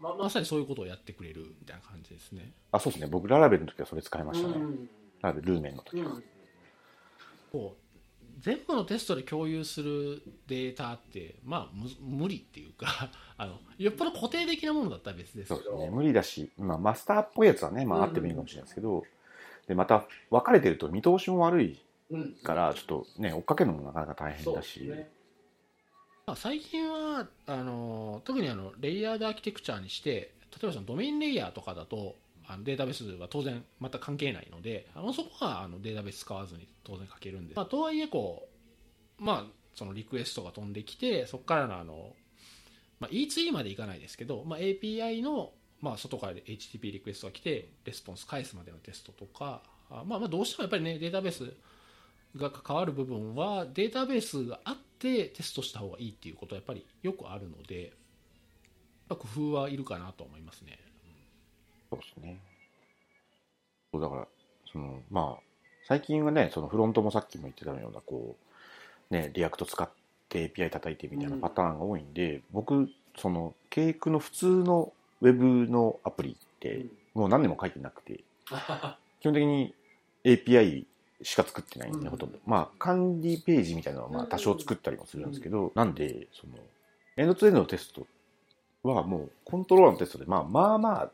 [0.01, 3.07] まあままさにそういうことをやってくれるみたいな感じですねあ、そうですね。
[3.11, 4.53] 僕、ララベルの時はそれ使いまあ、したね。
[4.55, 4.89] うん
[5.21, 6.11] ララベル、ルーメンの時は。
[6.11, 6.23] うん
[7.51, 7.88] こう
[8.39, 11.89] 全部のテストで共有するデータってまあむ
[12.21, 15.61] 無理っていうか あのよっぽど固定的なものだったら別ですけど。
[15.63, 15.89] そうですね。
[15.95, 19.05] 無理だし、まあ、マスターっぽいやつはね、まあ、あってもいいかもしれないですけど、
[19.67, 22.33] で、また、分かれてると見通しも悪いうん。
[22.33, 25.09] から、ちょっとね、追っかけるのもなかなか大変だし、ね。
[26.29, 32.17] まあ、最近はあの特にあのレイヤードアーキテクチャにして例えばそのドメインレイヤーとかだと
[32.51, 38.49] あのデータベースは当然全く関係ないのであのそこはあのデータベース使わずに当然書けるんで、まあ、とはいえこ
[39.19, 42.13] う、まあ、そのリクエストが飛んできてそこからのあの、
[42.99, 51.51] まあ、E2E までいかないですけど、まあ、API の、まあ、外から HTTP リクエストが来てレスポンス返すまでのテストとかあまあ、まあどうしてもやっぱりねデータベース
[52.35, 57.93] が関わる部分はデータベースがあってテストした方がいいっていうことはやっぱりよくあるので
[59.07, 60.77] 工夫はいるかなと思いますね。
[61.89, 62.39] そうですね。
[63.91, 64.27] そうだから、
[64.71, 65.43] その、まあ、
[65.87, 68.35] 最近はね、そのフロントもさっきも言ってたような、こ
[69.11, 69.89] う、ね、 React 使っ
[70.29, 78.19] て API 叩いてみたいなパターンが多いんで、僕、その、ケークの普通のウェブのアプリって、もう何年も書いてなくて、
[79.19, 79.73] 基本的に
[80.23, 80.85] API
[81.23, 82.37] しか作ってないんで、うんほとんど。
[82.45, 86.53] まあ、管理ページみたいなのは、まあ、うん多少作ったりもするんですけど、なんで、その、
[87.17, 88.07] エンドツーエンドのテスト
[88.83, 91.11] はもう、コントローラーのテストで、まあ、まあまあ、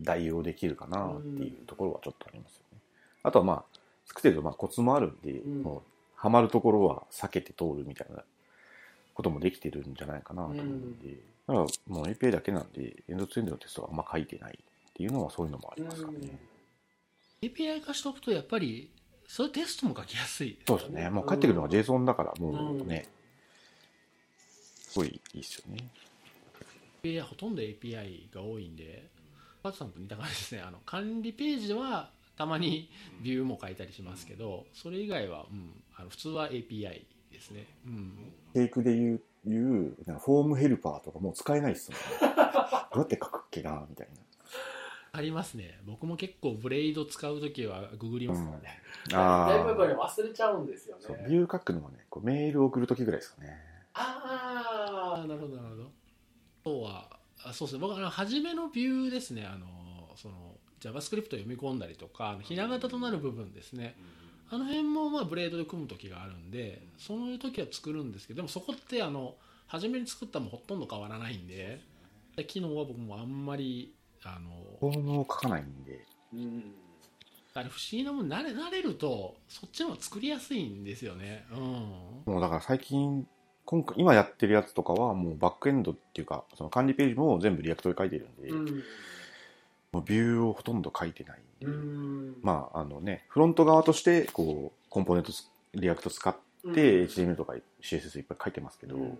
[0.00, 2.78] 代用できるかなっていうところはちょっとありますよね。
[3.22, 3.64] あとはまあ、
[4.06, 5.82] 作ってるとまあコツもあるんで、うんもう、
[6.16, 8.22] ハマるところは避けて通るみたいな
[9.14, 16.38] こともできてるんじゃないかなと思うんで、だからもう API だけなんで、エンドツーエンドのテストはあんま書いてないっていうのはそういうのもありますかね。
[17.42, 18.90] API 化しておくとやっぱり
[19.26, 21.08] そういうテストも書きやすいそうですね。
[21.08, 23.06] もう帰ってくるのが JSON だから、もうね、
[24.88, 25.88] すごいいいっすよね。
[27.02, 29.08] API ほとんど API が多いんで
[29.62, 32.90] パツさんと似た感じですねあの管理ページはたまに
[33.22, 42.36] ビューも書いたりしますけどそれ以外は、うん、あの普通は API ですね、うん、テイクで言う、言うなんかフォームヘルパーとかもう使えないっすもんね。
[42.92, 44.14] どうやって書くっけな、みたいな。
[45.12, 48.80] ありますね僕も結構ブレイド使う時はググりますからね、
[49.12, 49.96] あだいぶやっぱりあ。
[49.96, 53.58] 忘れちゃうんですよねビュー書くのはね、こうメール送るときぐらいですかね。
[53.92, 57.80] あああなるほどなるほどあとはあそうですね。
[57.80, 59.46] 僕あの初めのビューですね。
[59.46, 59.66] あの
[60.16, 60.34] その
[60.80, 63.96] JavaScript を読み込んだりとかあのひな形となる部分ですね。
[64.50, 69.36] あの辺もまあブレードで組む時があるんでそういう時は作るんですけどでもそこってあの
[69.68, 71.80] 初めに作ったもほとんど変わらないんで
[72.34, 74.50] で機能は僕もあんまりあの
[74.80, 76.74] フォームを書かないんで、うん。
[77.54, 81.44] あれ不思議なもん慣れ慣れるとそっちの方が作りやすいんですよね。
[81.52, 81.58] うん。
[81.60, 83.26] もうだから最近、
[83.70, 88.82] 今回、今やってるやつとかはもうバックエンドっていうか、その管理ページも全部 React で書いてるんで、うん。
[89.92, 91.38] もうビューをほとんど書いてない。
[91.38, 92.36] んで、うん。
[92.42, 96.34] まあ、あのね、フロント側として、こう、コンポーネントス、 React 使っ
[96.74, 99.02] て、HTML とか CSS いっぱい書いてますけど、うん。
[99.04, 99.16] やっ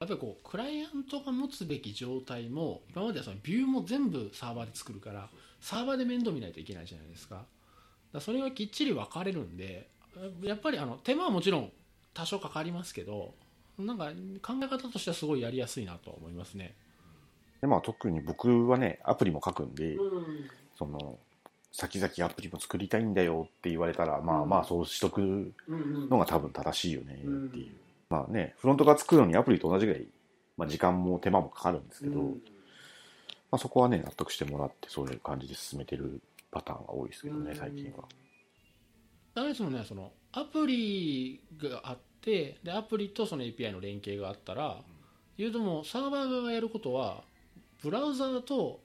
[0.00, 5.30] ぱりこうクライアントが持つべき状態も今まではそのビューも全部サーバーで作るから
[5.62, 7.36] サーバーで面倒見ないといけないじゃないですか。
[7.36, 7.46] だか
[8.14, 9.88] らそれがきっちり分かれるんで
[10.42, 11.72] やっぱりあの手間はもちろん
[12.14, 13.34] 多少かかりますけど
[13.78, 14.06] なんか
[14.42, 16.74] 考え方としてはすごいやりやすいなと思いますね。
[17.60, 20.50] で、まあ特に僕はね、アプリも書くんで、うん。
[20.78, 21.18] その、
[21.72, 24.48] 先々アプリも作りたいんだよって言われたら、まあうん。
[24.48, 27.30] まあそうしとくうんのが多分正しいよねっていう。
[27.30, 27.76] うん。
[28.10, 30.06] まあね、フロントが作るのにアプリと同じぐらい、
[30.56, 32.30] まあ時間も手間もかかるんですけど、うん。
[33.50, 36.20] まあそこはね、納得してもらってそういう感じで進めてる
[36.52, 37.56] パターンが多いですけどね、うん。
[37.56, 38.04] 最近は。
[39.34, 44.78] ダメですもんねそのアプリがあってでアプリとその API の連携があったら
[45.38, 47.22] 言うともサーバー側がやることは
[47.82, 48.80] ブラウザーと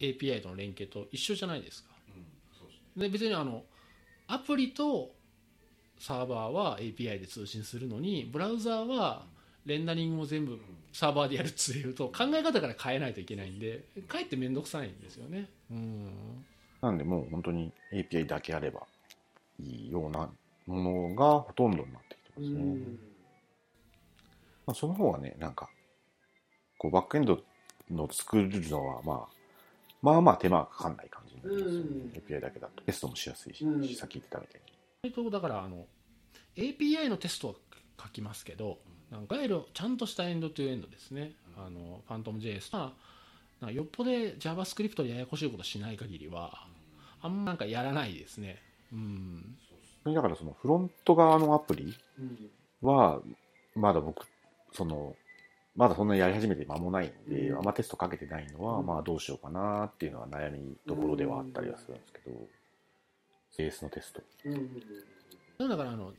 [0.00, 1.88] API との連携と一緒じゃないですか。
[2.96, 3.62] で別にあの
[4.26, 5.10] アプリと
[5.98, 9.26] サーバーは API で通信するのにブラウザーは
[9.66, 10.58] レンダリングも全部
[10.92, 15.48] サーバーでやるっていうと考え方から変えないといけないんでかえって面倒くさいんですよね。
[15.70, 16.44] うん。
[16.80, 18.86] なんでもう本当に API だけあれば
[19.60, 20.30] いいような
[20.66, 23.08] ものがほとんどになってきてますね。
[24.66, 25.70] まあ、その方がね、なんか、
[26.76, 27.42] こうバックエンド
[27.90, 29.38] の作るのは、まあ、
[30.02, 31.88] まあまあ手間がかかんない感じになりますよね。
[31.88, 34.72] うん API だけだとテストもしやすいし、うんさっき言ってたみたいに。
[35.02, 35.86] 割とだからあの
[36.56, 37.54] API のテストは
[38.00, 38.78] 書きますけど
[39.10, 42.92] なんかいわゆるちゃんとしたエンドトゥエンドですね、あのファントム JS は
[43.72, 46.66] よっぽど JavaScript でややこしいことしない限りは
[47.20, 49.56] あんまなんかやらないですねうん。
[50.04, 53.20] だからそのフロント側のアプリうんは、
[53.74, 54.26] まだ僕、
[54.72, 55.16] その、
[55.76, 57.58] まだそんなにやり始めて間もないんで、うん。
[57.58, 58.86] あんまテストかけてないのは、うん。
[58.86, 62.48] まあどうしようかなっていうのは悩みどころではあったりはするんですけど、
[63.56, 64.22] JS のテスト。
[64.44, 64.82] うんうん
[65.68, 66.12] だからあの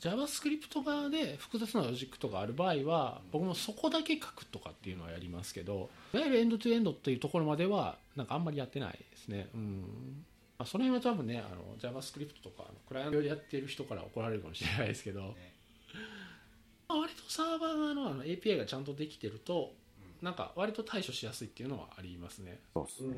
[0.00, 9.48] JavaScript 側で複雑なロジックとかある場合は僕もそこだけ書くとかっていうのはやりますけどいわゆるエンドトゥエンドっていうところまではなんかあんまりやってないですね。
[9.54, 10.24] うん
[10.58, 19.72] まあ、その辺は多分ねあの JavaScript とかあのクライアントでやってる人から怒られるかもしれないですけど、まあ割とサーバー側のあの API がちゃんとできてると
[20.20, 22.58] なんか割と対処しやすいっていうのはありますね。
[22.74, 23.08] そうですね。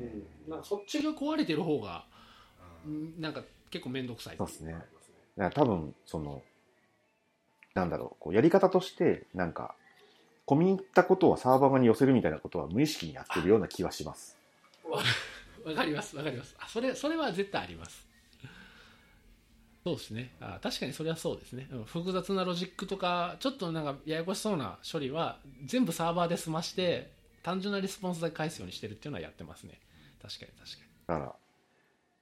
[0.45, 0.51] うん。
[0.51, 2.05] なんかそっち血が壊れてる方が
[2.85, 3.21] うん。
[3.21, 4.37] なんか結構面倒くさい。
[4.37, 4.73] そうですね。
[4.73, 4.85] だか
[5.37, 6.41] ら多分、その、
[7.73, 9.75] なんだろう、こうやり方として、なんか、
[10.45, 14.37] 込み入ったことをサーバー側に寄せるみたいなことは無意識にやってるような気はします。
[15.65, 16.55] わかりますわかります。
[16.59, 18.07] あそれそれは絶対あります。
[19.83, 20.33] そうですね。
[20.39, 21.67] あ確かにそれはそうですね。
[21.71, 27.11] うん複雑なロジックとかちょっとなんかややこしそうな処理は全部サーバーで済まして
[27.43, 29.79] 単純なレスポンスだけ返すようにしてるっていうのはやってますね。
[30.21, 31.35] 確かに確かだか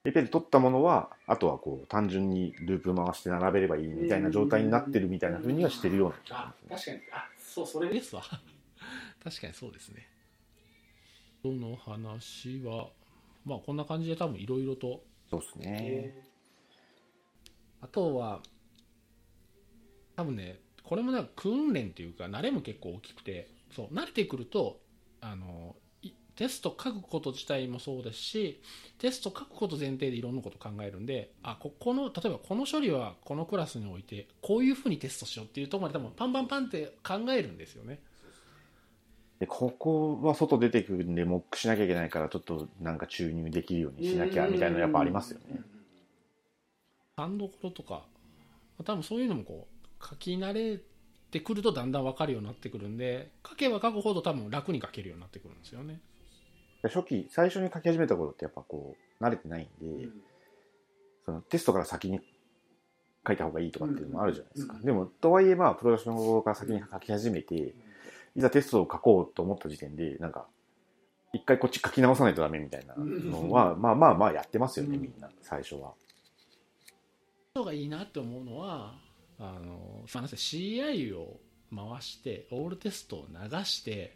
[0.06, 7.02] ら、API で取ったものは、あとはこう、単純にループ回して並べればいいみたいな状態になってるみたいな風にはしてるような気があしますね。
[7.02, 7.22] 確かに。
[7.22, 8.24] あそうそれですわ。
[9.24, 10.08] 確かにそうですね。
[11.42, 12.88] その話は
[13.50, 15.78] まあこんな感じで多分いろいろとそうですね。
[16.16, 16.30] え
[17.82, 18.42] あとは
[20.16, 24.80] 多分ねこれもなんか訓練っていうか慣れも結構大きくてそう慣れてくると
[25.22, 28.62] あのいテスト書くこと自体もそうですし
[28.98, 38.02] テスト書くこと前提でいろんなこと考えるんであここの例えばこの処理はこのクラスにおいてこういうふうにテストしようっていうところまで多分パンパンパンって考えるんですよね
[39.40, 45.62] で、ここは外出てくるんで、モックしなきゃいけないから、ちょっとなんか注入できるようにしなきゃみたいなのやっぱありますよね。
[47.16, 48.04] 勘どころとか
[48.86, 50.80] 多分そういうのもこう書き慣れ
[51.32, 56.00] てくるとだんだん分かるようになってくるんで書けば書くほど多分楽に書けるようになってくるんですよね
[56.82, 60.08] で初期、最初に書き始めた頃ってやっぱこう、慣れてないんで、
[61.26, 62.22] そのテストから先に
[63.28, 64.76] 書いた方がいいとかっていうのもあるじゃないですか。
[64.76, 67.74] うんでも、とはいえまあ、プロダクションから先に書き始めて、
[68.40, 70.48] いざテストを書こうと思った時点で、なんか、
[71.34, 75.94] 一回こっち書き直さないとダメみたいなのは、まあまあまあやってますよね、うんみんな、最初は。
[77.54, 78.94] 人がいいなって思うのは
[79.40, 81.40] あのすいません CI を
[81.76, 84.16] 回してオールテストを流して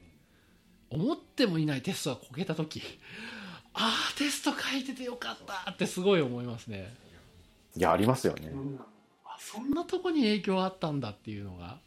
[0.89, 2.81] 思ってもいないテストがこけた時
[3.73, 6.93] ああテスト書いててよかったってすごい思いますね
[7.75, 8.51] いや、ありますよね。
[9.39, 11.79] そんなとこに影響あったんだっていうのが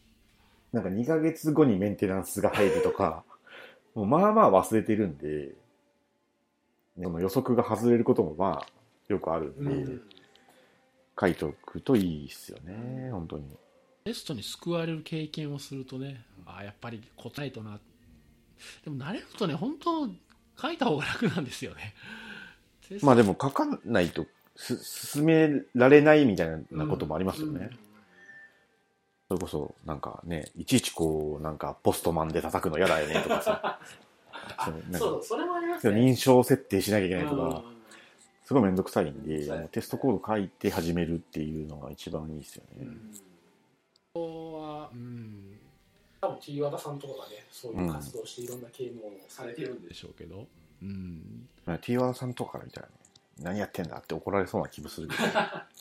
[0.73, 3.25] なんか2ヶ月後にメンテナンスが入るとか、
[3.95, 5.55] もうまあまあ忘れてるんで、
[7.01, 8.67] その予測が外れることもまあ
[9.09, 10.03] よくあるんで、うん
[11.19, 13.45] 書いておくといいっすよね、本当に。
[14.05, 17.81] テストに救われる経験をするとねああやっぱり答えとな
[18.85, 20.09] でも慣れるとね本当
[20.61, 21.93] 書いた方が楽なんですよね
[23.03, 27.71] まあでも書かないとす進められないみたいなこともありますよね。
[29.29, 33.81] それこそ、なんかね、いちいちこう、なんかポストマンで叩くの嫌だよねとかさ、
[34.57, 36.01] あそうなんかそうそれもありますね。
[36.01, 37.77] 認証設定しなきゃいけないとか、うん。
[38.45, 42.87] すごいめんどくさいんで、そうもうテストコード書いて始めるっていうのが一番いいですよね。
[44.15, 45.59] ここはうん。
[46.21, 50.47] 多分 T 和田さんとかがねそういう活動していろんな啓蒙をされてるんででしょうけど。
[50.83, 51.49] うん。
[51.65, 52.93] まあ T ワさんとかから見たらね、
[53.41, 55.23] 何やってんだって怒られそうな気もするけど、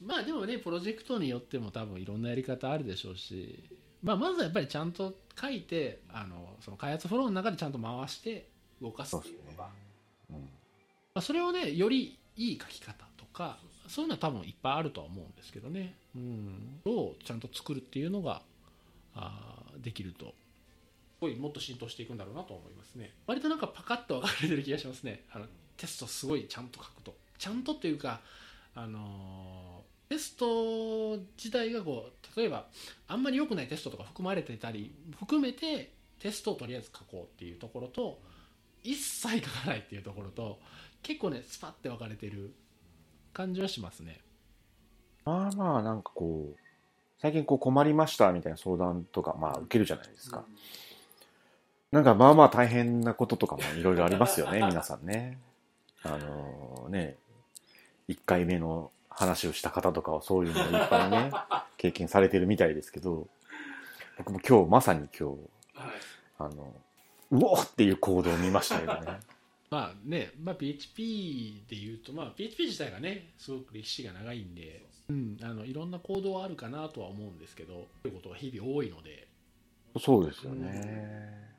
[0.00, 3.64] まあでもねプロジェクトによっても多分いろんなやり方あるでしょうし、
[4.02, 8.48] まあ、まずはやっぱりちゃんと書いてあのその開発フローの中でちゃんと回して
[8.80, 9.68] 動かすっていうのが
[10.30, 10.36] うん。
[10.36, 10.42] ま
[11.14, 18.42] あ、それをねよりいい書き方とかそういうのは多分いっぱいあるとは思うんですけどね、うん、をちゃんと作るっていうのが
[19.14, 20.26] あーできると。
[20.26, 23.12] すごいもっと浸透していくんだろうなと思いますね。
[23.26, 25.24] 割となんかパカッと分かれてる気がしますね。
[25.32, 25.46] あの
[25.76, 27.16] テストすごいちゃんと書くと。
[27.38, 28.20] ちゃんとっていうか
[28.76, 29.77] あのー
[30.08, 32.66] テスト自体がこう例えば
[33.06, 38.20] あんまり良くないテストとか含まれてたり含めてテストをとりあえず書こうっていうところと
[38.82, 40.58] 一切書かないっていうところと
[41.02, 42.54] 結構ねスパッて分かれてる
[43.32, 44.20] 感じはしますね
[45.28, 46.56] まあまあ、なんかこう、
[47.20, 50.42] 最近こう困りましたみたいな相談とか、まあ受けるじゃないですか。
[51.92, 55.38] なんかまあまあ大変なこととかもいろいろありますよね、皆さんね。
[56.02, 57.16] あのね、
[58.08, 61.32] 1回目の話をした方とかはそういうのをいっぱいね、
[61.76, 63.28] 経験されてるみたいですけど、
[64.16, 65.38] 僕も今日、まさに今日、
[65.74, 65.90] はい
[66.38, 66.74] あの、
[67.32, 69.18] うおーっていう行動を見ましたけどね。
[69.70, 79.28] まあね、まあ、PHP で言うと、まあ、PHP 自体がねすごく歴史が長いんで、うん、あのいろんな行動はあるかなとは思うんですけどということが日々多いので
[80.00, 81.54] そうですよね。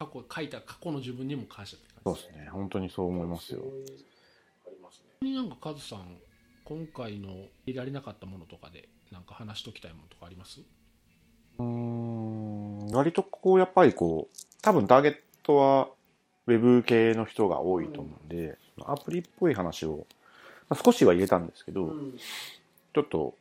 [0.00, 2.48] 過去書いた過去の自分にも感謝って感じそうですね。
[2.50, 3.62] 本当にそう思いますよ。
[4.66, 6.18] ありますねになんかカズさん
[6.68, 7.28] 今回の
[7.64, 10.62] 入れられなかったものとかでなんか話しときたいものとかあります？
[11.60, 15.88] うーん、割とこう、やっぱりこう、多分ターゲットは、
[16.48, 20.06] ウェブ系の人が多いと思うんで、アプリっぽい話を、
[20.68, 22.18] まあ少しは入れたんですけど、うん。
[22.92, 23.34] ちょっと、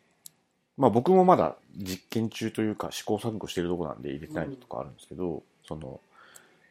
[0.78, 5.99] まあ僕もまだ実験中というか試行錯誤してるとこなんで入れてないのとかあるんですけど、その、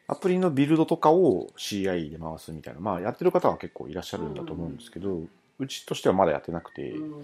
[0.07, 5.21] アプリのビルドとかを CI で回すみたいな、まあやってる方は結構いらっしゃるんだと思うんですけど、
[5.59, 7.11] うちとしてはまだやってなくて、うん。
[7.11, 7.17] こ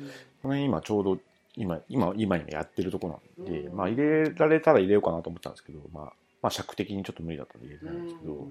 [0.47, 1.17] の辺今ちょうど
[1.55, 6.03] 今、今、今今やってるとこなんで、うんまあ入れられたら入れようかなと思ったんですけど、まあ、
[6.41, 8.47] まあ尺的にちょっと無理だったんで入れてないんですけど、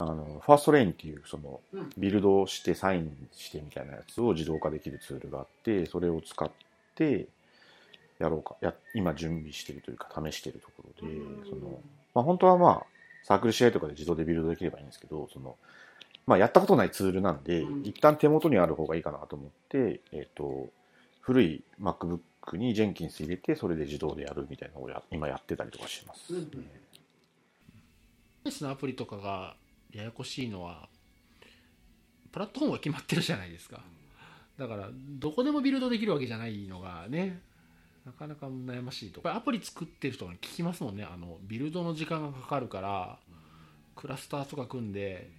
[0.00, 6.50] あの、ファーストレインっていうそのうんビルドしてサインしてみたいなやつを自動化できるツールがあって、それを使っ
[6.94, 7.28] て
[8.18, 11.14] やろうか、や、今準備してるというか試してるところで、
[11.48, 11.80] その、
[12.14, 12.86] まあ本当はまあ、
[13.24, 15.56] サークル試合とかで自動でビルドできればいいんですけど、その、
[16.28, 17.82] まあやったことないツールなんで、うん。
[17.86, 20.68] 一旦手元にある方がいいかなと思って、えっ、と、
[21.20, 26.34] 古い MacBook に Jenkins 入れて、それで自動でやるみたいなのをや今やってたりとかします。
[26.34, 26.50] うん
[28.44, 29.56] ベースのアプリとかが
[29.92, 30.88] ややこしいのは
[32.30, 33.82] プラットフォームが決まってるじゃないですか。
[34.58, 37.40] だからどこでもビルドできるわけじゃないのがね
[38.04, 39.20] なかなか悩ましいと。
[39.20, 41.04] これアプリ作ってる人が聞きますもんね。
[41.04, 43.18] あのビルドの時間がかかるから
[43.96, 45.30] クラスターとか組んで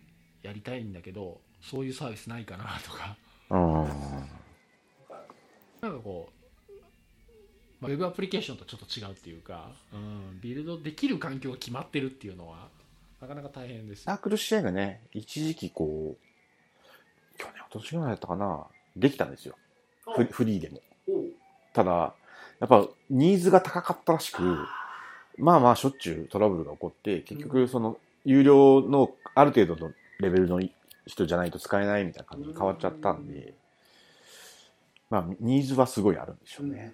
[0.42, 3.16] やりたいんだけどそういうサービスないかなとか
[3.50, 3.88] うん。
[5.82, 6.30] なんかこ
[6.70, 6.74] う、
[7.80, 12.68] まあ、ウェブアプリケーションとちょっと違うっていうか、うん、ビルドできる環境が決まってるっていうのは
[13.22, 18.66] なかなか大変ですサークル試合がね、一時期こう、去年、今年ぐらいだったかな、
[18.96, 19.56] できたんですよ。
[20.16, 20.80] フリフリーでも。
[21.74, 22.14] ただ、
[22.60, 24.42] やっぱニーズが高かったらしく、
[25.38, 30.60] まあまあしょっちゅうトラブルが起こって、結局その、有料のある程度のレベルの
[31.08, 33.54] 人じゃないと使えないみたいな感じに変わっちゃったんで、
[35.10, 36.94] まあニーズはすごいあるんでしょうね。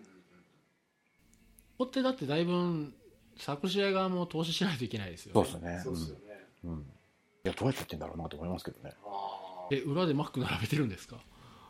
[1.77, 2.93] ここってだってだいぶ
[3.37, 5.81] サークル試合側も投資しないといけないですよねそうですね。
[5.83, 6.21] そうですよね
[6.63, 6.71] うん。
[6.71, 6.79] うん。
[6.79, 6.83] い
[7.43, 8.93] や、どうやってやってんだろうなと思いますけどね。
[9.05, 11.17] あえ裏で Mac 並べてるんですか？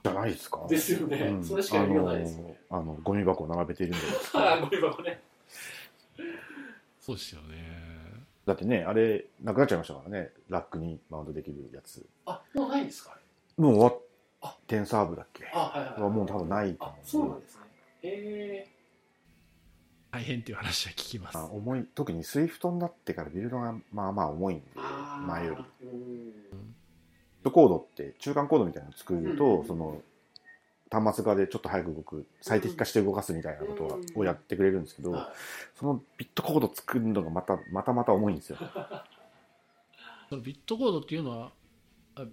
[0.04, 0.58] じゃないですか。
[0.60, 4.06] ーですよねうんそれしかやりようないですよねあの、あのゴミ箱を並べているんで。
[4.62, 5.22] ゴミ箱ね
[7.02, 7.65] そうですよね
[8.46, 10.32] だってね、あれ、なくなっちゃいましたからね。
[10.50, 12.06] ラックにマウントできるやつ。
[12.26, 13.18] あもうないんですか？
[13.58, 14.02] もう終わっ
[14.42, 14.58] あ。
[14.68, 15.50] テンサーブだっけ？
[15.54, 17.62] あはいはいはもう多分ないとあ思うそうなんですね。
[18.04, 18.68] へ
[20.12, 21.38] 大変っていう話は聞きます。
[21.38, 24.80] あ重い、特に Swift になってからビルドがまあまあ重いんでえ、
[25.28, 27.52] 前より。
[27.52, 29.68] コードって中間コードみたいなのを作ると、うん。
[29.68, 30.02] その、
[30.92, 35.34] 端末側でちょっと早く動く、最適化して動かすみたいなことはうんをやってくれるんですけど、は
[35.76, 38.58] そのビットコード作るのがまた、またまた重いんですよ。
[40.30, 41.52] そのビットコードっていうのは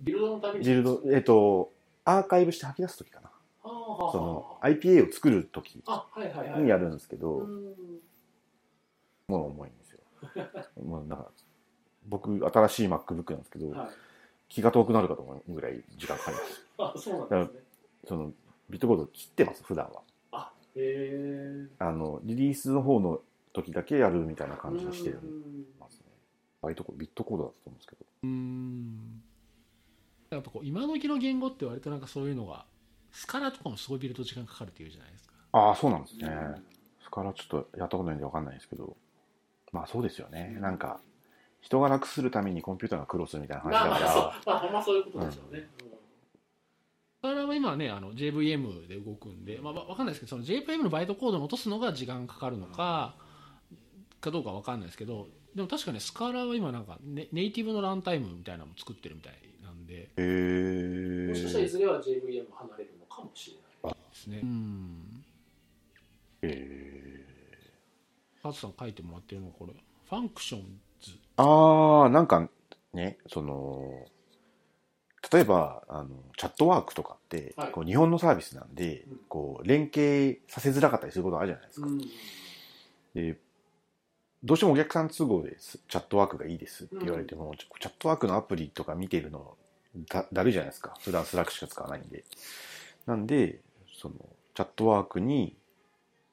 [0.03, 0.65] ビルドのために？
[0.65, 1.73] ビルド、えっ、と、
[2.05, 3.31] アーカイブして吐き出すときかな。
[3.63, 3.69] そ
[4.15, 7.75] の、IPA を作るときあはいはいはいにやるんですけど、うん
[9.29, 10.01] もう重いんですよ。
[10.85, 11.31] もうなんか、
[12.07, 13.89] 僕、新しい MacBook なんですけど、はい
[14.53, 16.67] 気が遠くなるかと思うぐらい時間かかります。
[16.79, 17.61] あそうなんですね
[18.05, 18.33] その、
[18.69, 20.03] ビットコード切ってます、普段は。
[20.33, 23.21] あへえあの、リリースの方の
[23.53, 25.21] 時だけやるみたいな感じにしてる
[25.79, 26.07] ますね。
[26.61, 28.07] 割とこうビットコードだったと思うんですけど。
[28.23, 29.23] うーん
[30.31, 32.65] やっぱこう今時の言語って割となんかそういうのが
[33.11, 36.29] スカラとかもすごいビルド時間かかるっていうじゃないですかああ、そうなんですね。
[37.03, 38.97] スカラちょっとやったことないんでわかんないですけど。
[39.73, 40.57] まあそうですよね。
[40.61, 41.01] なんか、
[41.61, 45.69] 人が楽するためにコンピューターが苦労するみたいな話まあまあそうだかまあほんまそういうことですよね
[47.23, 53.15] スカラは今はねあの JVM で動くんで、まあ、わわかんないですけどその JVM のバイトコードを落とすのが時間かかるのか、
[54.21, 60.25] かどうかわかんないですけどでも確かにスカラは今なんかネネイティブのランタイムみたいなのも作ってるみたいなんでら。
[60.25, 61.71] へもしかしたらいえ。
[61.71, 63.57] ずれは JVM 離れるのかもしれ
[63.89, 65.25] ないですねうん
[66.43, 67.25] え
[68.43, 69.73] カズさん書いてもらってるのこれ
[70.09, 72.49] Functionsああ、なんか
[72.93, 74.07] ね、その、
[75.31, 81.87] 例えば、あの、 Chatwork とかって、はいこう日本のサービスなんでうん、こう、連携させづらかったりすることあるじゃないですか。
[81.87, 82.01] うん
[83.15, 83.37] で、
[84.43, 89.57] どうしてもお客さん都合です、 Chatwork がいいですって言われても、 Chatwork のアプリとか見てるの
[90.09, 90.95] だだるいじゃないですか。
[91.01, 92.25] 普段 Slack しか使わないんで。
[93.07, 93.61] なんで、
[93.95, 94.15] その、
[94.55, 95.57] Chatwork に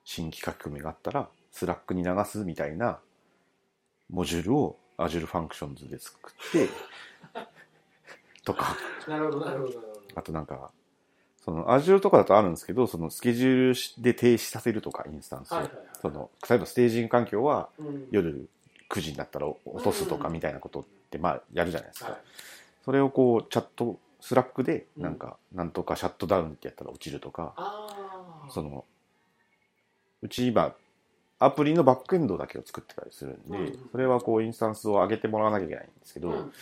[0.05, 2.99] 新規書き込みがあったら、 Slack に流すみたいな
[4.09, 6.69] モジュールを Azure Functions で作って、
[8.49, 8.75] とか、
[9.07, 10.71] なるほどなるほどあとなんか、
[11.43, 15.51] その Azure とかだとあるんですけど、そのスケジュールで停止させるとか、インスタンス。
[15.53, 15.55] を。
[15.55, 15.85] はいはいはい。
[16.01, 18.07] その、例えばステージング環境はうん。
[18.11, 18.49] 夜
[18.89, 22.11] 9時になったら落とすとかみたいなことって、まあ、やるじゃないですか。
[22.11, 22.21] はい。
[22.83, 28.85] それをこう、チャット、 Slack で、なんか、なんとかシャットダウンってやったら落ちるとか、ああその、
[30.21, 30.75] うち今、
[31.37, 33.89] アプリのバックエンドだけを作ってたりするんで、うん。
[33.91, 36.53] それはこう、インスタンスを上げてもらわなきゃいけないんですけど、うん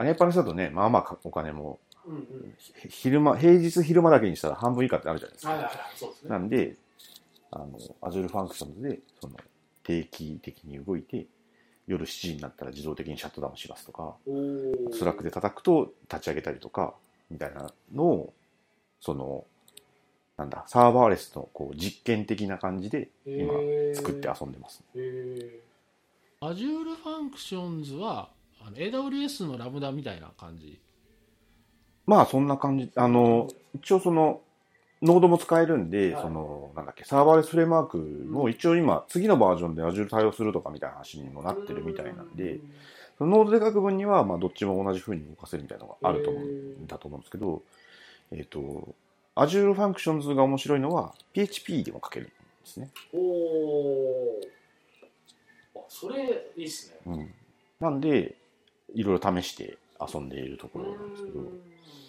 [0.00, 2.54] 上げっぱなしだとね、まあまあかお金も、うんうん。
[2.58, 5.52] ひ昼間、平日昼間だけにしたら半分以下ってあるじゃないですか。
[5.52, 6.30] はいはいはいそうですね。
[6.30, 6.76] なんで、
[7.50, 9.36] あの、Azure Functions で、その、
[9.82, 11.26] 定期的に動いて、
[11.86, 14.14] 夜7時になったら自動的にシャットダウンしますとか、
[14.92, 16.94] Slack で叩くと立ち上げたりとか、
[17.30, 18.32] みたいなのを、
[19.00, 19.44] その、
[20.36, 23.52] なんだ、サーバーレスのこう実験的な感じで今
[23.94, 25.02] 作って遊んでます、ね。
[25.02, 25.60] へ
[26.40, 28.30] Azure Functions は
[28.60, 30.80] あの AWS のラムダみたいな感じ
[32.06, 32.90] まあそんな感じ。
[32.96, 34.40] あの、一応その、
[35.00, 42.58] ノードも使えるんで、はいその、なんだっけ、サーバーレスフレームワークも一応今、次のバージョンで Azure 対応するとかみたいな話にもなってるみたいなんで、
[43.16, 47.62] そのノードで書く分には、まあどっちも同じ風に動かせるみたいなのがあると思うんだと思うんですけど、
[48.32, 48.94] えっ、と、
[49.36, 52.34] Azure Functions が面白いのは PHP でも書けるんで
[52.64, 52.90] すね。
[53.14, 54.40] お
[55.76, 57.34] あそれいいっすねうん。
[57.78, 58.36] なんで、
[58.94, 61.60] いろいろ試して遊んでいるところなんですけど、うん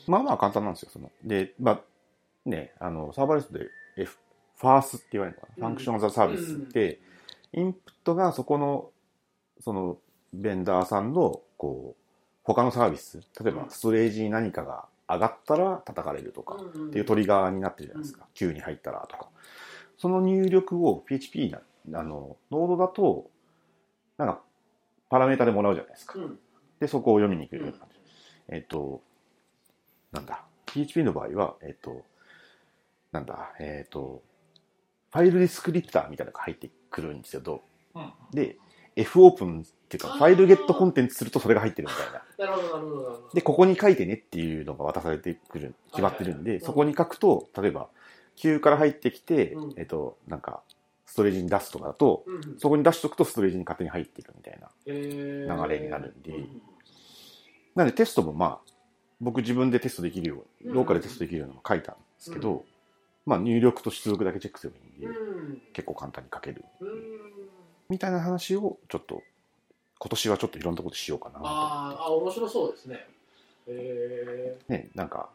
[0.08, 0.90] まあまあ簡単なんですよ。
[0.92, 1.82] そので、まあ、
[2.50, 3.68] ね、あの、サーバーレスで
[3.98, 4.18] F、
[4.58, 7.00] ファースって言われるのかな、うんファンクションアザサービスって、
[7.54, 8.90] インプットがそこの、
[9.60, 9.98] その、
[10.34, 12.02] ベンダーさんの、こう、
[12.44, 18.26] 他のサービス、例えばうんストレージに何かが上がったら叩かれるとか、っていうトリガーになってるじゃないですか。
[18.34, 19.28] Q に入ったらとか。
[19.98, 21.52] その入力を PHP
[21.88, 23.30] な、あの、ノードだと、
[24.18, 24.42] なんか、
[25.10, 26.18] パラメータでもらうじゃないですか。
[26.82, 28.00] うんで、そこを読みに来るような感じ。
[28.50, 29.02] えっ、と、
[30.12, 32.04] なんだ、PHP の場合は、えっ、と、
[33.12, 34.24] なんだ、えっ、と、
[35.12, 37.42] ファイルディスクリプターみたいなのが入ってくるんですよ。
[37.42, 37.62] ど
[37.94, 38.00] う。
[38.00, 38.04] ん。
[38.04, 38.58] うで、
[38.96, 42.52] F オープンっていうか、ファイルゲットコンテンツするとそれが入ってるみたいな。
[42.52, 43.30] なるほどなるほど。
[43.34, 46.44] で、ここに書いてねっていうのが渡されてくる、決まってるん。
[46.44, 47.90] で、そこに書くと、例えば、
[48.38, 49.74] Q から入ってきて、うん。
[49.78, 50.64] えっ、と、なんか、
[51.06, 52.60] ストレージに出すとかだと、うんうん。
[52.60, 54.70] そこに出しとくとストレージに勝手に入っていくみたいな。
[54.86, 56.32] へ流れになるんで。
[56.32, 56.62] うん
[57.76, 58.72] なんでテストもまあ、
[59.20, 60.70] 僕自分でテストできるよううん。
[60.70, 62.66] に、ローカルでテストできるようなのも書いたんですけど、
[63.26, 65.62] まあ入力と出力だけチェックすればいいんで、うん。
[65.74, 66.66] 結構簡単に書ける。
[66.80, 66.90] うん。
[67.90, 69.22] みたいな話をちょっと、
[70.00, 71.42] 今年はちょっといろんなことしようかなと。
[71.46, 73.08] あーあ面白そうですね。
[73.68, 75.30] へね、なんか、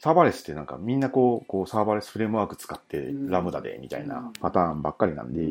[0.00, 3.30] サーバーレスってなんかみんなこう、こうサーバーレスフレームワーク使ってうん。
[3.30, 4.08] ラムダでみたいうん。
[4.08, 5.46] なパターンばっかりなんで、え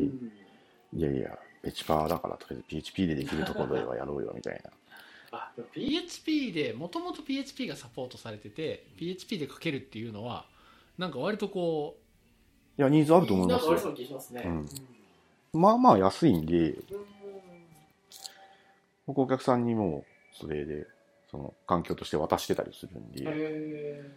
[0.96, 4.70] いやいや、ペチパーだからとりあえず PHP でできるところではやろうよみたいな。
[5.34, 10.46] あでも PHP でもともと PHP がサポートされてて PHP で書けるっていうのは
[10.98, 11.96] なんか割とこ
[12.76, 13.74] いや、ニーズあると思いますよ。
[13.74, 13.92] なんかありそう。
[13.92, 14.42] な気しますね。
[15.54, 15.60] うん。
[15.60, 16.76] まあまあ安いんで、うん。
[19.06, 20.86] 僕お客さんにもそれで、
[21.30, 24.10] その環境として渡してたりするんで、へ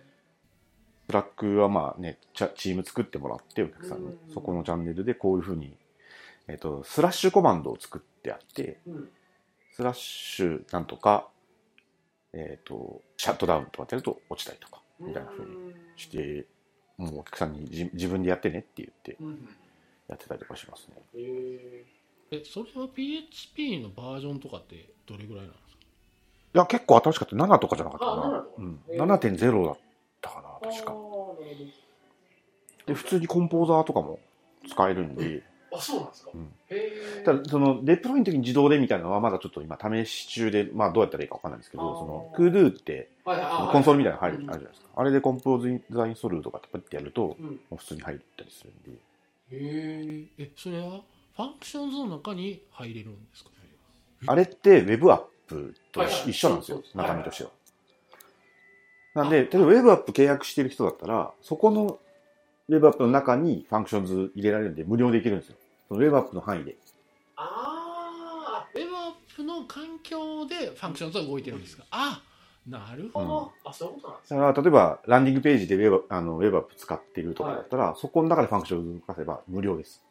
[1.07, 4.05] Slack はまあね、チーム作ってもらってお客さんに。
[4.07, 5.75] うん、そこのチャンネルでこういうふうに、
[6.47, 9.09] えっ、と、スラッシュコマンドを作ってあって、ーうん
[9.77, 11.27] スラッシュなんとか、
[12.33, 16.47] えっ、と、シャットダウンとかってやると落ちたりとか、みたいなふうにして、
[16.97, 19.47] もうお客さんにじ自分でやってねって言ってうん
[20.07, 20.95] やってたりとかしますね。
[21.13, 21.85] え
[22.43, 25.79] それは PHP のバージョンとかってどれぐらいなんですか？
[26.55, 27.35] いや、結構新しかった。
[27.35, 28.49] 7とかじゃなかったかあな7と。
[28.49, 28.79] かうん。
[28.89, 29.05] へー
[29.37, 29.77] 7.0だっ
[30.21, 30.95] たかな、確か。
[32.87, 34.19] で、普通にコンポーザーとかも
[34.67, 36.31] 使えるんで、どあそうなんですか？
[36.33, 36.53] うん。
[36.69, 43.45] へえただ、その、デプロイの時に自動でみたいなのはまだちょっと今試し中で、まあどうやったらいいかわかんないんですけど、その、クードゥって、はいはい。
[43.47, 44.49] あコンソールみたいなの入る、うん。
[44.49, 44.87] あるじゃないですか。
[44.95, 47.45] あれでコンポーザーインストールとかってパッてやると、うん。
[47.45, 48.99] もう普通に入ったりするんで。
[49.49, 51.01] へええそれは
[51.35, 53.51] Functions の中に入れるんですか？
[54.25, 57.49] あれって Web アップとはいはい一一緒なんですよそう、そう中身としては。
[59.13, 61.99] なんで、例えば Web アップ契約してる人だったら、そこの
[62.69, 65.55] Web アップの中にファンクションズ入れられるんで、無料でいけるんですよ。
[65.87, 66.75] その Web アップの範囲で。
[67.35, 72.21] あ Web Apps の環境で Functions は動いてるんですが、あ
[72.67, 73.51] なるあ、ほど。
[73.63, 80.03] あ、そういうことなんですだから、例えば、ランディングページで Web, あの Web アップ使ってるとかだったら、そこの中で Functions 動かせば無料です。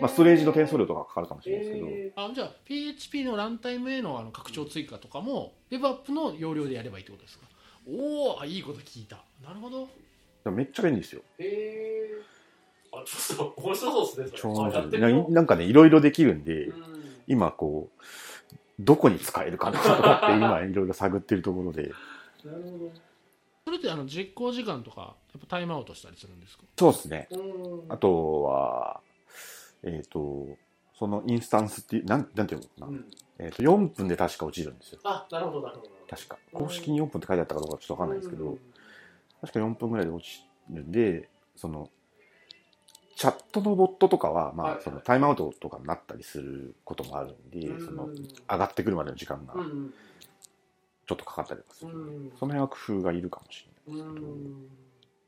[0.00, 7.44] まあ、ストレージの転送料とかかかるかもしれないですけど、へあじゃあ PHP のランタイムへのあの拡張追加とかも Web アップの容量でやればいいってことですか？
[7.86, 9.18] おおいいこと聞いた。
[9.44, 9.86] なるほど
[10.46, 11.22] めっちゃ便利ですよ。
[11.38, 15.00] ーへーあ、ちょっと面白そうですね。
[15.00, 18.02] ななんかね、いろいろできるんで、うん今こう、
[18.80, 21.92] どこに使えるかなとかって今いろいろ探ってるところで、
[22.44, 22.90] なるほ
[23.66, 26.64] それってあの実行時間とかやっぱタイムアウトしたりするんですか？
[26.78, 27.28] そうですね。
[27.90, 29.00] あ、とは、
[29.82, 30.48] えっ、と、
[30.98, 32.86] そのインスタンスっていう、なん、なんていうのかな。
[32.86, 33.06] うん
[33.40, 35.00] えっ、と、4分で確か落ちるんですよ。
[35.04, 35.90] あ、なるほど、なるほど。
[36.10, 36.38] 確か。
[36.52, 38.58] 公式に4分って書いてあったかどうかちょっとわかんないですけど、
[39.40, 41.90] 確か4分ぐらいで落ちるんで、その、
[43.16, 48.08] チャットのボットとかは、まはいあ、そのタイムアウトとかになったりすることもあるんで、うんその、
[48.48, 49.92] 上がってくるまでの時間がうん
[51.08, 51.92] ちょっとかかったりとかする。
[51.92, 54.02] うんその辺は工夫がいるかもしれない。
[54.02, 54.68] うん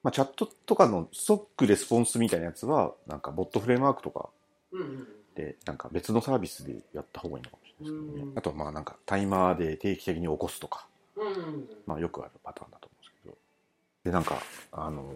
[0.02, 4.28] まあ、チャットとかのストックレスポンスみたいなやつは、なんかボットフレームワークと使
[4.72, 8.34] うんで、なんか別のサービスでやった方がいいのかもしれないですけどねう。
[8.34, 10.86] んあとはまあなんかタイマーで定期的に起こすとか、
[11.16, 12.80] うんまあよくあるパターンだ。
[14.11, 14.42] で、なんか、
[14.72, 15.14] あの、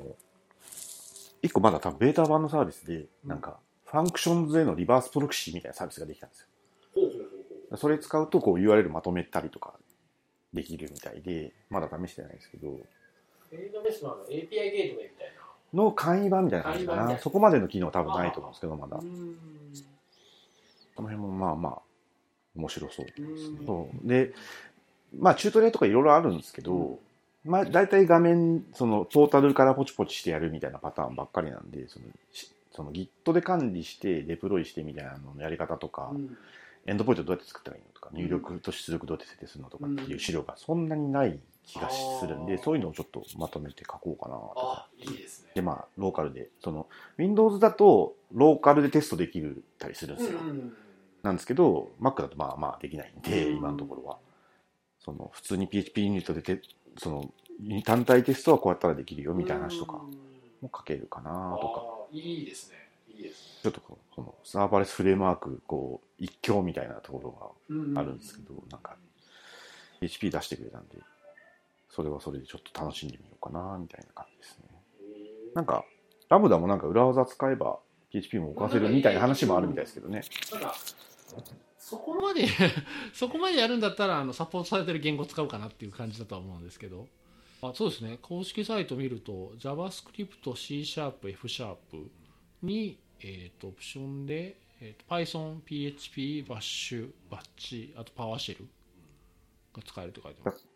[1.42, 6.46] 一個まだ多分ベータ版のサービスで、なんか、ファンクションズへのリバースプロキシみたいなサービスができたんですよ。
[7.76, 9.74] それ使うとこう URL まとめたりとか
[10.52, 12.78] できるみたいで、まだ試してないんですけど、
[14.02, 15.32] の API ゲートウェイみたい
[15.72, 17.18] の簡易版みたいな感じかな。
[17.18, 18.96] そこまでの機能は多分ないと思うんですけど、まだ。
[18.96, 19.02] こ
[21.02, 21.82] の辺もまあまあ、
[22.54, 23.20] 面白そうです
[24.04, 24.32] で、
[25.18, 27.00] まあ、チュートリアルとかいろいろあるんですけど、
[27.44, 36.36] まあ、大体画面、その、トータルからポチポチしてやるみたいなパターンばっかりなんで、その、しその Git で管理して、デプロイしてみたいなののやり方とか、うん
[36.86, 44.54] エンドポイントどうやって作ったらいいのとか、入力と出力どうやって設定するのとかっていう資料がそんなにない気がするんで、あーそういうのをちょっとまとめて書こうかなとか。
[44.54, 45.52] あ、いいですね。
[45.54, 46.86] で、まあ、ローカルで、その、
[47.16, 50.38] Windows だと、ローカルでテストできるたりするんですよ。
[50.40, 50.76] うん
[51.22, 54.18] なんですけど、Mac だとまあまあできないんで、うん今のところは。
[55.00, 56.60] その、普通に PHP ユニットでて、
[56.98, 57.32] その、
[57.84, 59.92] 単体テストはこうやったらできるよみたいな話とか
[60.60, 62.76] も書けるかなとか、いいですね。
[63.08, 67.20] いいですちょっとこの、サーバーレスフレームワーク、こう、一強みたいなとこ
[67.68, 67.94] ろね。
[67.94, 68.96] があるんですけど、なんか、
[70.00, 70.98] PHP 出してくれたんで、
[71.88, 74.64] それはそれでちょっと楽しんでみようかな、みたいな感じですね。
[75.54, 75.84] なんか、
[76.28, 77.78] ラムダもなんか裏技使えば
[78.10, 80.22] PHP も動かせるみたいな話もあるみたいですけどね。
[80.52, 80.74] なんか、
[81.84, 82.48] そこまで
[83.12, 87.06] そこまでやるんだったらあのサポートされてる言語使うかなっていう感じだとは思うんですけど
[87.60, 92.10] あそうですね公式サイト見ると JavaScript、C シャープ F シャープ
[92.62, 98.64] に、えー、とオプションで、えー、と Python、PHP、Bash、Batch あと PowerShell
[99.74, 100.66] が使えるって書いてます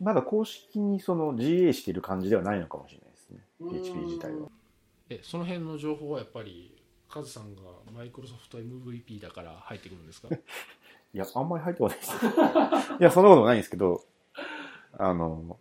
[0.00, 3.44] まだ公式にその GA してる感じではないのかもしれないですね。
[3.58, 4.48] うん PHP 自体は。
[5.08, 6.75] えその辺の情報はやっぱり
[7.16, 7.62] カズさんが
[7.94, 10.28] マイクロソフト MVP だから入ってくるんですか？
[10.34, 10.38] い
[11.18, 12.20] や、あんまり入ってこないですよ。
[13.00, 14.04] いや、そんなこともないんですけど、
[14.98, 15.58] あの、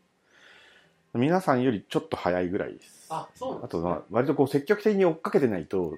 [1.13, 3.07] 皆さんよりちょっと早いぐらいです。
[3.09, 5.97] あ、そうなんあと、ですねまあ、割とこう積極的に追っかけてないと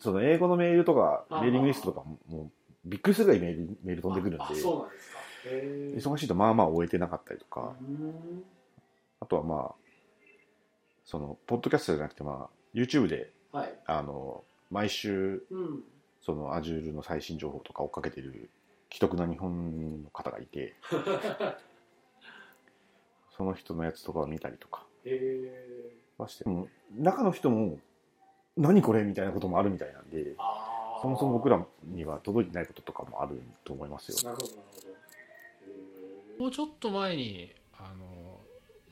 [0.00, 2.50] その英語のメールとか、あメーリングリストとかも、もう
[2.84, 5.18] びっくりするぐらいメールメール飛んでくるんであ、そうなんですか。
[6.10, 8.44] 忙しいとまあまあ終えてなかったりとか、うん
[9.20, 9.74] あとはまあ、
[11.04, 13.72] その、ポッドキャストじゃなくて、まあ、YouTube で、はい。
[13.86, 15.84] あの、毎週、うん。
[16.22, 18.48] その Azure の最新情報とか追っかけてる
[18.90, 20.74] 既得な日本の方がいて、
[23.36, 24.86] その人のやつとかを見たりとか
[26.28, 26.44] して、
[26.96, 27.78] 中の人も、
[28.56, 30.36] 何これみたいなこともあるみたいなんで、
[31.00, 34.30] そもそも僕らには届いてないこととかもあると思いますよ。
[34.30, 34.88] なるほど、なるほど。
[34.88, 38.11] へーもうちょっと前にあの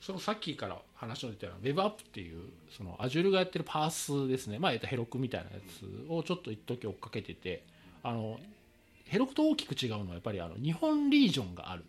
[0.01, 7.63] そのさっきから話の出たような Web アップっていうその Azure がやってるパースですね、まあ、えっとヘロクみたいなやつをちょっと一時追っかけてて
[8.03, 8.39] あの
[9.05, 11.85] ヘロクと大きく違うのはやっぱりあの日本リージョンがある。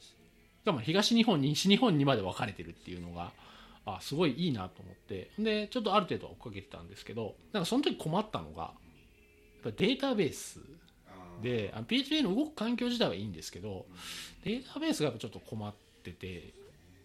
[0.00, 3.32] しかも東日本西日本にまで分かれてるっていうのが
[3.86, 5.30] あすごいいいなと思って。
[5.38, 8.72] でちょっとある程度追っかけてたんですけどなんかその時困ったのがやっ
[9.64, 10.60] ぱデータベース
[11.42, 13.86] であの PHP の動く環境自体はいいんですけど
[14.44, 16.52] データベースがやっぱちょっと困ってて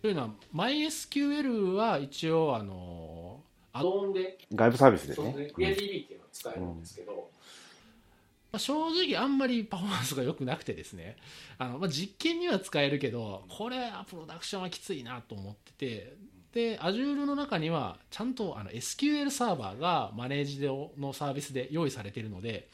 [0.03, 3.39] というのは MySQL は一応あの
[3.71, 5.15] あドーンで、外部サービスでね。
[5.15, 5.49] そうですね、。
[5.51, 11.15] クエア DB っていうのを使えるんですけど、まあ正直あんまりパフォーマンスが良くなくてですね。
[11.57, 16.17] あの、まあ、実験には使えるけどこれはプロダクションはきついなと思ってて
[16.51, 20.59] で Azure の中にはちゃんとあの SQL サーバーがマネージ
[20.99, 22.67] のサービスで用意されているので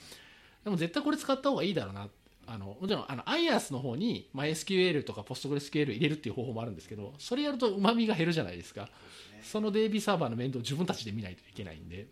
[0.63, 2.09] でも絶対これ使った方がいいだろうな
[2.51, 8.89] あのもちろんあの IaaS の方に MySQL とか PostgreSQL 入れるっていう方法もあるんですけどそれやるとうまみが減るじゃないですか。
[9.43, 12.07] その DB サーバーの面倒を自分たちで見ないといけないんで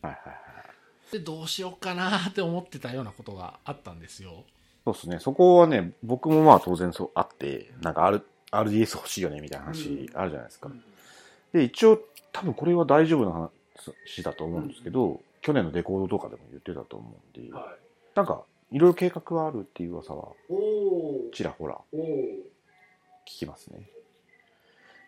[0.00, 1.12] はいはいはい。
[1.12, 4.44] でどうしようかなって思ってたようなことがあったんですよ。
[4.84, 5.18] そうですね。
[5.20, 8.22] そこはね、僕もまあ当然そうあって、なんか R
[8.52, 10.70] RDS 欲しいよねみたいな話あるじゃないですか。
[11.52, 12.00] で、一応
[12.32, 17.76] 多分これは大丈夫な話だと思うんですけど、去年のレコードとかでも言ってたと思うんで、は
[18.14, 20.32] なんかいろいろ計画があるっていう噂は
[21.32, 21.78] ちらほら。
[21.92, 23.88] 聞きますね。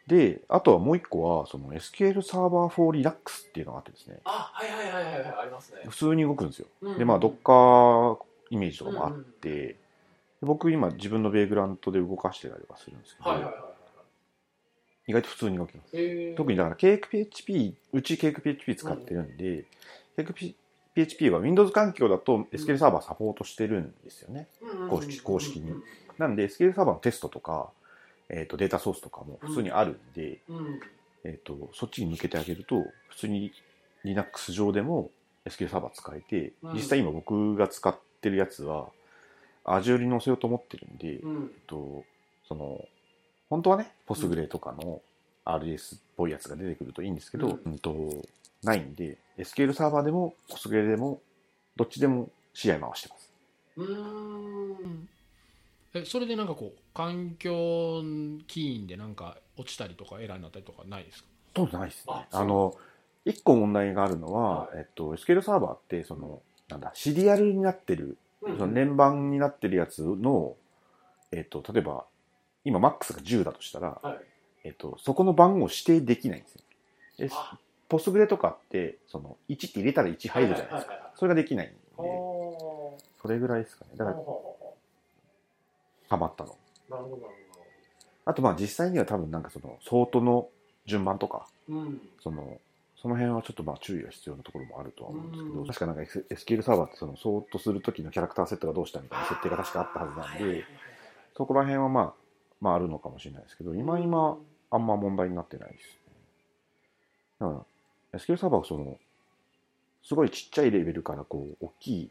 [0.06, 5.82] で、あとはもう一個は、その SQL サーバー for Linux っていうのがあってですね、あはいはいはいはいはいありますね。
[5.88, 6.66] 普通に動くんですよ。
[6.80, 8.18] うんで、まあ、Docker
[8.50, 9.76] イメージとかもあって、で
[10.42, 13.72] 僕今自分のベーグラントで動かしてたりはするんですけど、はいはいはいはい。
[15.08, 16.34] 意外と普通に動きます。
[16.36, 19.64] 特にだから CakePHP、うち CakePHP 使ってるんで、
[20.96, 24.48] CakePHP は Windows 環境だと SQL サーバーサポートしてるんですよね。
[24.60, 24.88] うん。
[24.88, 25.70] 公式公式に。
[25.70, 25.82] うん。
[26.18, 27.70] なんで SQL サーバーのテストとか、
[28.28, 30.80] えっ、と、データソースとかも普通にあるんで、うん。
[31.24, 33.52] えっ、と、そっちに向けてあげると、普通に
[34.04, 35.10] Linux 上でも
[35.46, 36.74] SQL サーバー使えて、うん。
[36.74, 38.88] 実際今僕が使ってるやつは、
[39.64, 41.42] Azure に載せようと思ってるんで、うん。
[41.44, 42.04] えっと、
[42.48, 42.84] その、
[43.48, 45.02] 本当はね、ポスグレとかの
[45.44, 48.22] RDS っぽいやつが出てくるといいんですけど、ううんと、
[48.62, 51.20] ないんで、SQL サーバーでも、ポスグレでも、
[51.76, 53.30] どっちでも試合回してます。
[53.76, 55.08] うーん。
[55.94, 58.02] えそれでなんかこう環境
[58.46, 61.28] 起因でなんか落ちたりとかエラーになったりとかないですか？
[61.56, 62.26] そうないですね。
[62.30, 62.44] あ。
[62.44, 62.74] の、
[63.26, 64.78] 一個問題があるのは、はい。
[64.78, 68.58] えっと、SQL サーバーって、その、なんだ、シリアルになってる、うん。
[68.58, 70.56] その連番になってるやつの、
[71.30, 72.06] えっと、例えば、
[72.64, 74.18] 今、マックスが10だとしたら、はい。
[74.64, 76.54] えっと、そこの番号を指定できないんです
[77.26, 77.58] よ。
[77.92, 81.12] ポストグレとかって、その、1って入れたら1入るじゃないですか。
[81.14, 83.90] それができないんで、おそれぐらいですかね。
[83.98, 84.16] だから、
[86.08, 86.56] ハマったの。
[86.88, 87.34] なるほどなる
[88.24, 90.48] あと、まあ、実際には多分なんかその、ソートの
[90.86, 92.58] 順番とか、うんその、
[92.96, 100.64] その辺はちょっとまあ注意が必要なところもあるとは思うんですけど、うん確かなんか SQL サーバーってその、ソートするときのキャラクターセットがどうしたみたいな設定が確かあったはずなんで、
[101.36, 102.14] そこら辺はまあ、
[102.62, 104.38] まああるのかもしれないですけど、今今、
[104.70, 106.14] あんま問題になってないですね。
[107.40, 107.66] だから、
[108.14, 108.98] SQL サーバーはその、
[110.04, 112.10] すごいちっちゃいレベルからこう、大きい、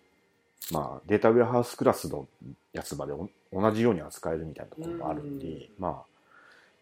[0.71, 2.27] まあ、データウェアハウスクラスの
[2.73, 5.69] やつまでお同じように扱えるみたいなところもあるんで、うん。
[5.77, 6.11] まあ、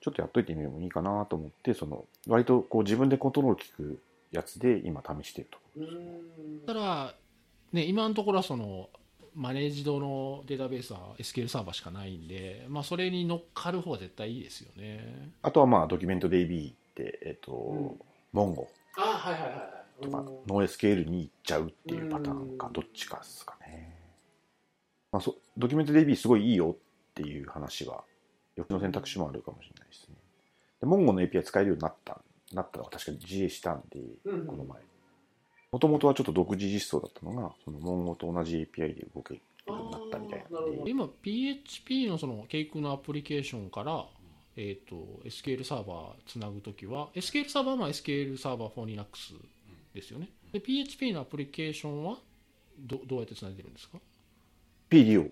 [0.01, 3.99] ちょっとやっといてみてもいいかなと思って、その、割とこう自分でコントロール効く
[4.32, 5.57] やつで今試していると。
[5.78, 6.65] うーん。
[6.65, 7.15] ただ、
[7.74, 8.89] ね、今のところはその
[9.36, 15.32] マネージドのデータベースは SQL サーバーしかないんで、まあ、それに乗っかる方が絶対いいですよね。
[15.41, 17.99] あとはまあ、ドキュメント DB って、えっ、と、うん。
[18.32, 23.96] モンゴあはいはいはいはいとかうん、ノー SQL に行っちゃうっていうパターンかう、んどっちかですかね。
[25.12, 28.04] まあ、そドキュメント DB すごいいいよっていう話は、
[28.56, 30.16] 欲の選択肢もあるかもしれないですね。
[30.80, 32.22] で、モンゴの API 使えるようになった、
[32.54, 34.80] なったのは確かに GA したんで、うんこの前。
[35.72, 44.06] もともとはちょっと独自実装だったのが、そのモンゴと同じ API で動けるようになったみたいなんであーなるほど、今 PHP のそのケイクのアプリケーションから、
[44.62, 49.34] えー、と SQL サーバーつなぐときは SQL サーバーは SQL サーバー for Linux
[49.95, 50.28] ですよね。
[50.51, 52.18] で PHP のアプリケーションは
[52.78, 53.99] どどうやってつないでるんですか
[54.89, 55.32] ？PDO。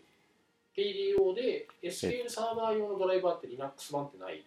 [0.77, 4.45] PDO で SQL サーバー用のドライバーって Linux 版ってない？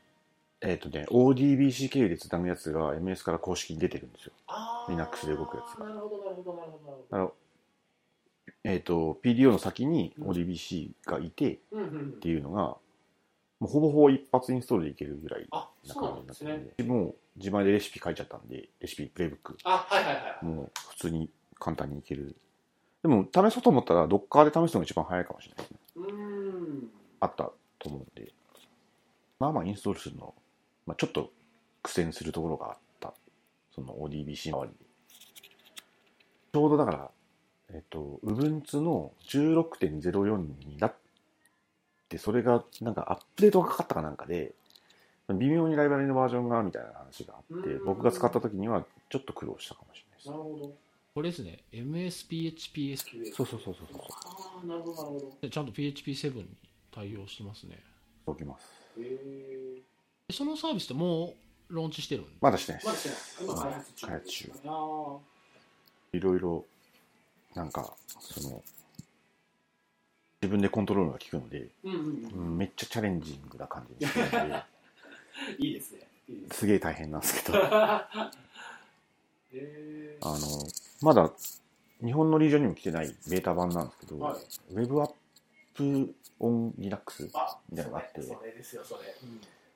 [0.63, 4.33] えっ、とね、ODBC 経由でつなぐやつが MS から公式に出てるんですよ。
[4.89, 5.85] Linux で動くやつが。
[5.85, 7.17] なるほどなるほどなるほどなるほど。
[7.17, 7.33] あの、
[8.65, 12.09] えっ、と、PDO の先に ODBC がいて、うんうんうん。
[12.09, 12.77] っていうのが、
[13.61, 22.37] もうほぼほぼ一発インストールでいけるぐらいあなそうな感じになってんですねもう自前でレシピ書いちゃったんで、レシピプレイブック、あはいはいはいもう普通に簡単にいける。
[23.03, 25.79] でも、試そうと思ったら、Docker で試すのが一番早いかもしれないですね。
[25.97, 26.13] うー
[26.85, 26.91] ん
[27.21, 28.33] あったと思うんで、
[29.39, 30.35] まあまあインストールするの、
[30.87, 31.31] まあ、ちょっと
[31.83, 33.15] 苦戦するところがあった。
[33.75, 34.75] その ODBC 周りに。
[36.53, 37.11] ちょうどだから、
[37.71, 40.37] えっと、Ubuntu の16.04
[40.67, 41.00] になって、
[42.19, 44.53] それがなんかアップデートがかかったかなんかで、
[45.29, 47.85] 微妙にライブラリのバージョンがみたいな話があってう、ん。
[47.85, 50.75] 僕が使った時にはちょっと苦労したかもしれないなるほど。
[51.15, 51.59] これですね。
[51.73, 53.07] MSPHP です。
[53.35, 54.01] そうそうそうそうそう。
[54.03, 55.33] ああなるほどなるほど。
[55.41, 56.47] でちゃんと PHP7 に
[56.93, 57.79] 対応してますね。
[58.27, 58.67] おきます。
[58.99, 59.81] へえ
[60.29, 63.09] でそのサービスってもうローンチしてるんまだしてないでまだす。
[63.09, 63.55] してない。
[63.55, 64.53] 今開発中。
[66.13, 66.65] いろいろ、
[67.55, 68.63] なんか、その、
[70.43, 72.01] 自分でコントロールが効くので、うんうんう
[72.35, 74.65] うんん、めっちゃチャレンジングな感じにしてるので
[75.59, 76.01] いいですね。
[76.29, 77.59] いいですすげえ大変なんですけど。
[77.59, 78.31] ね あ
[79.53, 80.31] えの
[81.03, 81.31] まだ
[82.03, 84.41] 日本のリージョンにも来てないベータ版なんですけど、はい。
[84.71, 88.21] Web App on Linux みたいなのがあって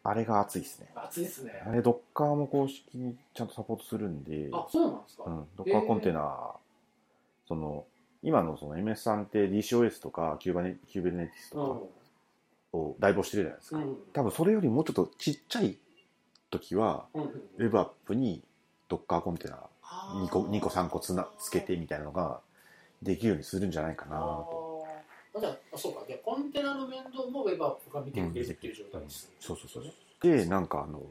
[0.06, 0.88] あれが熱いですね。
[0.94, 1.62] 熱いですね。
[1.66, 6.54] あれドッカーも公式にちゃんとサポートするんであそうなんですか、うん、ドッカーコンテナ、
[7.46, 7.84] その
[8.24, 11.90] 今のその MS さんって DCOS とかキューバネ Kubernetes と
[12.72, 13.96] かを代表してるじゃないですか、うん。
[14.12, 15.76] 多分それよりもうちょっとちっちゃい
[16.50, 17.22] 時はうん。
[17.22, 18.42] うんウェブアップに
[18.88, 20.26] ドッカーコンテナあー。
[20.26, 22.40] 2個 ,2 個3個つなつけてみたいなのが
[23.02, 24.86] できるようにするんじゃないかなと。
[25.38, 26.02] じゃあそうか。
[26.06, 31.02] じゃあコンテナの面倒もウェブアップが見てくれるっていう状態にする、そうそうそうでなんかあの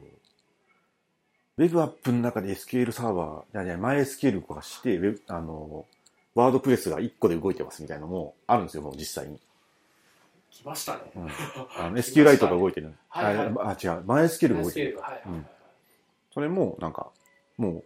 [1.56, 5.86] ウェブアップの中で SQL サーバーいやいや前 SQL 化してウェブあの
[6.34, 9.38] ワードプレスが1個で動いてますみたいなのもあるんですよもう実際に、
[10.54, 11.28] 来ましたね、うん、
[11.76, 12.94] あの SQ ライトが動いてる。
[13.08, 13.46] はいはい。
[13.48, 14.04] ああ違う。
[14.04, 14.98] 前 SQL が動いてる。
[14.98, 15.28] はいはいはい。
[15.30, 15.46] うん。
[16.32, 17.10] それもなんか
[17.56, 17.84] もう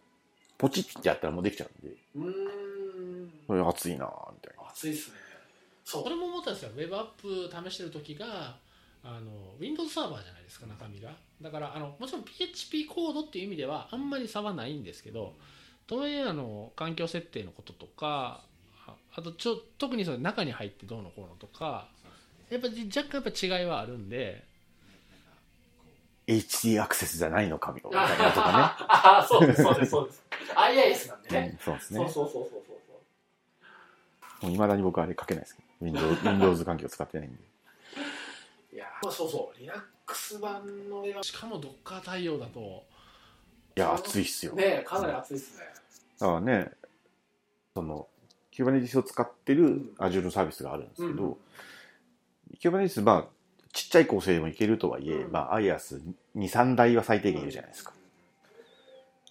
[0.58, 1.96] ポチッてやったらもうできちゃうんで。
[2.16, 3.32] うーん。
[3.46, 4.68] それ熱いなみたいな。
[4.68, 5.16] 熱いですね。
[5.84, 6.02] そう。
[6.04, 6.70] それも思ったんですよ。
[6.76, 8.58] ウェブアップ試してる時が
[9.02, 11.16] あの Windows サーバーじゃないですか中身が。
[11.40, 15.34] だからあのもちろん PHP コードっていう意味ではあんまり差はないんですけど
[15.88, 18.42] とはいえあの環境設定のこととか
[18.86, 21.88] ああとちょ特にその中に入ってどうのこうのとか
[22.50, 24.46] やっぱり若干やっぱ違いはあるんで。
[26.26, 30.22] HD アクセスじゃないのかみたいなとかああそうですそうですそうです。
[30.54, 31.98] IIS なんでね、ねうん、そうですね。
[32.00, 32.62] そうそうそうそうそう
[34.40, 34.46] そう。
[34.46, 35.68] もう未だに僕あれ書けないですけど。
[35.86, 37.38] Windows, Windows 環境使ってないんで。
[38.74, 39.58] いやーそうそう。
[39.58, 42.62] Linux 版のしかも Docker 対応だとい
[43.78, 44.54] や熱いっすよ。
[44.54, 45.64] ねかなり熱いですね。
[46.18, 46.70] だからね、
[47.74, 48.08] その、
[48.52, 51.36] Kubernetes を使ってる Azure のサービスがあるんですけど、うん。
[52.60, 53.26] Kubernetes、まあ、
[53.72, 55.32] ちっちゃい構成でもいけるとはいえ、うん。
[55.32, 56.02] まあ、IaaS2、
[56.34, 57.92] 3台は最低限いるじゃないですか。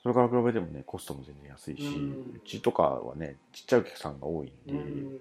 [0.02, 2.12] それから比べてもね、コストも全然安いし、うん。
[2.36, 5.20] うちとかはね、ちっちゃいお客さんが多いんで、うん。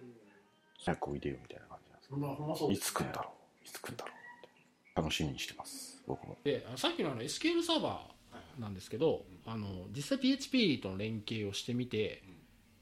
[0.85, 3.31] 早くおいでよみたいな感じなんですけど、いつ来んだろ
[3.65, 3.67] う。
[3.67, 4.15] いつ来んだろう。
[4.15, 4.51] っ
[4.95, 6.39] て楽しみにしてます、僕も。
[6.45, 8.16] でさっきのあの SQL サーバー
[8.59, 12.23] なんですけどあの実際 PHP との連携をしてみて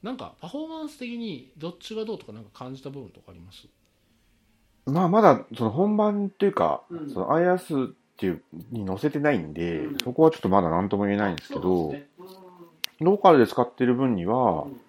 [0.03, 3.67] なんかパフォーマンス的にどっちがどうとかなんか感じた部分とかあります？
[4.87, 7.09] まあ、まだ、その本番っていうか、うん。
[7.11, 9.97] その IaaS っていうに載せてないんで、うん。
[9.99, 12.09] そこはちょっとまだ何とも言えないんですけそど、うですね。
[12.99, 14.79] ローカルで使ってる分にうは、ん。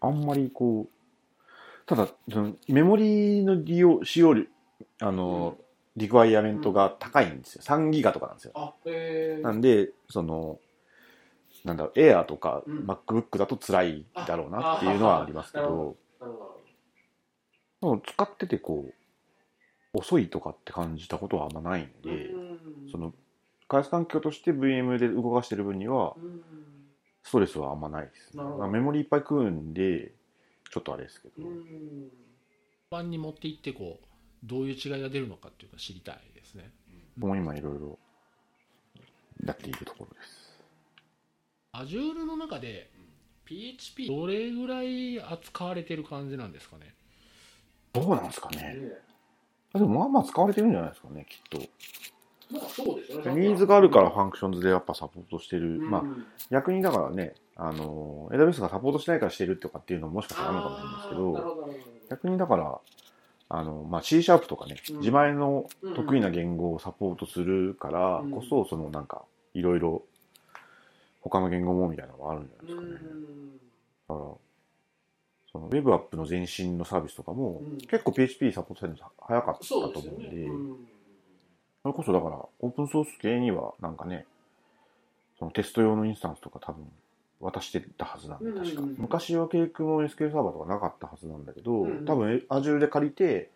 [0.00, 4.44] あんまりこう、ただ、そのメモリの利用、使用量、
[5.00, 5.58] あの、
[5.96, 7.62] リクワイアメントが高いんですよ。
[7.62, 8.54] 3ギガとかなんですよ。
[8.54, 10.60] あへえなんで、その、
[11.64, 12.86] なんだろう、Air とかうん。
[12.86, 16.66] MacBook だと辛いだろうなっていうのはありますけああど、なるほど
[17.80, 18.94] でも使っててこ
[19.94, 22.90] う、遅いとかって感じたことはあんまないんで、うん。
[22.90, 23.14] その、
[23.68, 26.94] 開発環境として VM で動かしてる分には、うん。
[27.24, 28.42] ストレスはあんまないですね。
[28.42, 28.58] なるほど。
[28.60, 30.12] まあメモリいっぱい食うんで、
[30.70, 31.34] ちょっとあれですけど。
[31.38, 32.10] うん。
[32.90, 34.06] 版に持っていってこう
[34.44, 36.70] どういう違いが出るのかっていうか知りたいですね
[37.16, 37.98] もう今いろいろ
[39.44, 40.44] やっているところです。
[41.72, 42.90] Azure の中で
[43.44, 46.94] PHP どれぐらい扱われてる感じなんですかね？
[47.92, 48.58] どうなんですかね。
[48.58, 48.74] ね
[49.74, 51.58] でもまあまあ使われてるんじゃないですかね、きっと。
[52.52, 55.78] まあそうですよねニーズがあるからファンクションズでやっぱサポートしてる。
[55.78, 56.02] うんまあ
[56.50, 61.70] 逆にだからね、あの、AWS がサポートしないからしてるとかっていうのももしかしたらあるのかもしれないですけど
[62.10, 62.80] 逆にだから、
[63.48, 64.98] あの、まあ C シャープとかね、うん。
[64.98, 68.30] 自前の得意な言語をサポートするからうん。
[68.30, 69.22] こそ、そのなんか、
[69.54, 70.02] いろいろ
[71.20, 72.88] 他の言語もみたいなのがあるんじゃないですかね。
[74.08, 74.26] だから、
[75.52, 77.78] その Web アップの前身のサービスとかも、うん。
[77.78, 80.48] 結構 PHP サポートされるの早かったと思うんで、
[81.82, 84.26] それこそだから、オープンソース系にはなんかね、
[85.38, 86.86] そのテスト用のインスタンスとか多分
[87.40, 88.82] 渡してたはずなんで、うん確か。
[88.98, 93.50] 昔はケイクも SQL サーバーとかなかったはずなんだけど、うん多分 Azure で借りて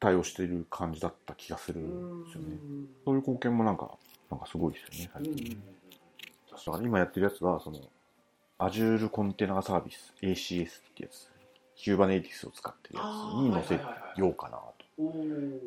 [0.00, 2.58] 対応してる感じだった気がするんですよね。
[3.04, 3.90] そういう貢献もなんか、
[4.30, 5.44] なんかすごいですよね、最近。
[5.50, 5.56] ね。
[6.50, 7.78] だから今やってるやつが、その、
[8.58, 11.30] Azure コンテナサービス、ACS ってやつ、
[11.76, 13.06] Kubernetes を使ってるやつ
[13.42, 13.74] に載せ
[14.20, 14.74] ようかなと。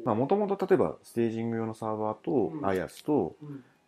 [0.06, 2.66] まあ、もともと例えば、ステージング用のサーバーとうん。
[2.66, 3.36] IaaS と、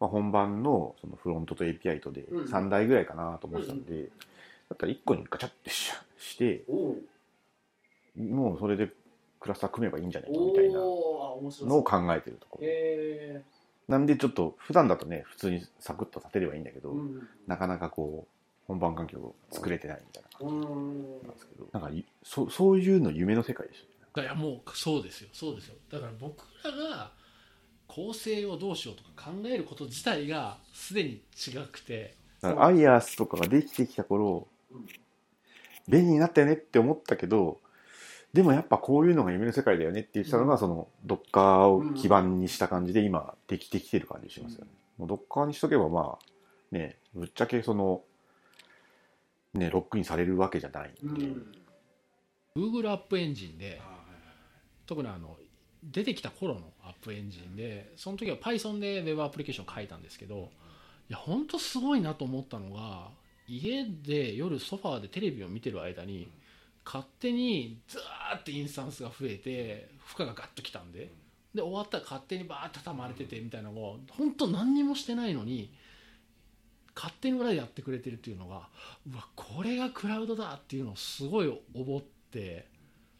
[0.05, 2.45] まあ、本番のそのフロントと API とでうん。
[2.45, 4.03] 3台ぐらいかなと思ってたんで、
[4.69, 6.63] だったら1個にガチャってしして、
[8.15, 8.91] もうそれで
[9.39, 12.67] クラスター組めばいいんじゃないかみたいなのを考えてるところ。
[12.67, 13.41] へ
[13.87, 17.27] なんでちょっと普段だとね、普通にサクッと立てればいいんだけど、ーうん。
[17.47, 23.87] なかなかこう、本番環境を作れてないみたいな感うんじなんですけど、なんかいそそういうの夢の世界でし
[24.17, 25.29] いやもうそうですよ。
[25.33, 25.75] そうですよ。
[25.91, 27.11] だから僕らが
[27.95, 32.15] 構成をどうしようとか考えること自体がすでに違くて。
[32.41, 34.85] だからアイアースとかができてきた頃うん
[35.87, 37.59] 便利になったよねって思ったけど
[38.33, 40.59] でもやっぱこういうのが夢の世界だよねって言ってたのが、うん。
[40.59, 46.25] そのドッカーを基盤にした感じで今できてきてる感じしますよね、もうドッカーにしとけばまあ
[46.71, 48.01] ねぶっちゃけその
[49.53, 51.27] ねロックインされるわけじゃないんで、う。
[51.29, 51.51] ん。
[52.57, 53.81] Google アップエンジンで
[54.85, 55.37] 特にあの
[55.91, 60.49] 出てきた頃のアップエンジンでその時は Python で Web アプリケーション書いたんですけど
[61.09, 63.09] いや本当すごいなと思ったのが
[63.47, 66.27] 家で夜ソファーでテレビを見てる間に
[66.83, 71.11] 勝手にザーってインスタンスが増えて負荷がガッときたんで
[71.53, 75.71] で終わったら勝手にバーッと畳まれててみたいなのを本当何にもしてないのに
[76.95, 78.67] 勝手に裏でやってくれてるっていうのが
[79.11, 82.67] うわこれがクラウドだっていうのをすごい思って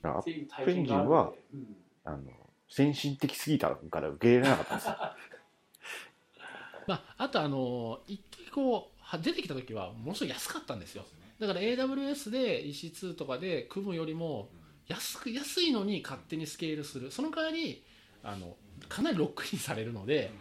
[0.01, 1.76] だからっていう体験があるんでアップうん。
[2.05, 4.97] あの先進的すぎたから受け入れなかったんですよ。
[6.88, 11.05] まあ、あとあの一時こう出てきた時はものすごい安かったんですよ。
[11.39, 14.49] だから AWS で EC2 とかで組むよりも
[14.88, 17.11] 安く安いのに勝手にスケールする。
[17.11, 17.84] その代わり
[18.24, 18.57] あの
[18.89, 20.32] かなりロックインされるので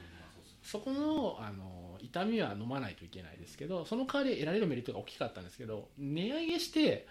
[0.63, 7.07] そこのあの痛みは飲まないといけないですけどその代わり得られるメリットが大きかったんですけど値上げして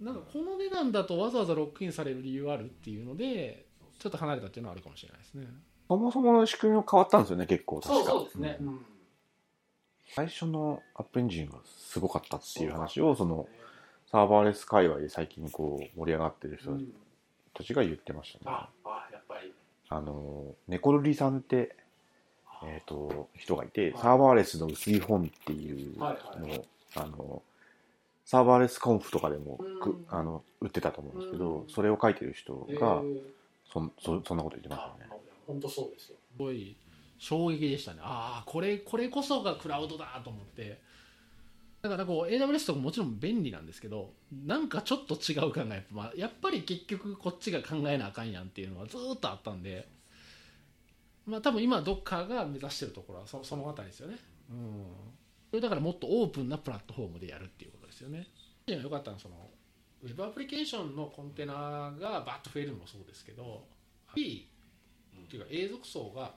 [0.00, 3.66] なんかこの値段だとわざわざロックインされる理由あるっていうので
[3.98, 5.46] ちょっと離れたっていうのはあるかもしれないですね。
[5.88, 7.80] そもそもの仕組みも変わったんですよね結構。
[7.80, 7.94] 確か。
[7.94, 8.68] そうそうですね、うん。
[8.68, 8.86] うん
[10.14, 13.46] 最初のアップエンジンはすごかったっていう話をその
[14.10, 16.88] サーバーレス界隈で最近こう盛り上がってる人うん
[17.52, 19.52] たちが言ってましたね、ああやっぱり。
[19.88, 21.76] あのネコルリさんって
[22.64, 24.00] えっ、と人がいてはい。
[24.00, 26.62] サーバーレスの薄い本っていうのを、はいはい
[26.94, 27.42] あの
[28.24, 30.06] サーバーレスコンフとかでもくうん。
[30.08, 31.68] あの売ってたと思うんですけどうん。
[31.68, 33.20] それを書いてる人えがー
[33.72, 35.20] そんそそんなこと言ってましたね。
[35.46, 36.18] 本当そうですよ。
[36.32, 36.76] すごい
[37.18, 38.00] 衝撃でしたね。
[38.02, 40.80] ああこれこれこそがクラウドだと思って。
[41.80, 49.86] だからこう AWS とかもちろん便利なんですけどなんかちょっと違う感がやっぱ,、まあ、やっぱり結局こっちが考えなあかんやんっていうのはずーっとあったんで
[51.24, 54.18] まあ多分今ドッカーが目指してるところはそその辺りですよね。
[54.50, 54.86] うん。
[55.50, 58.26] それだからもっとオープンなプラットフォームでやるっていうことですよね。
[58.66, 59.50] よかったのはその
[60.02, 61.54] ウェブアプリケーションのコンテナ
[62.00, 63.64] がバッと増えるのもそうですけど
[64.14, 64.48] B
[65.26, 66.32] っていうか永続層が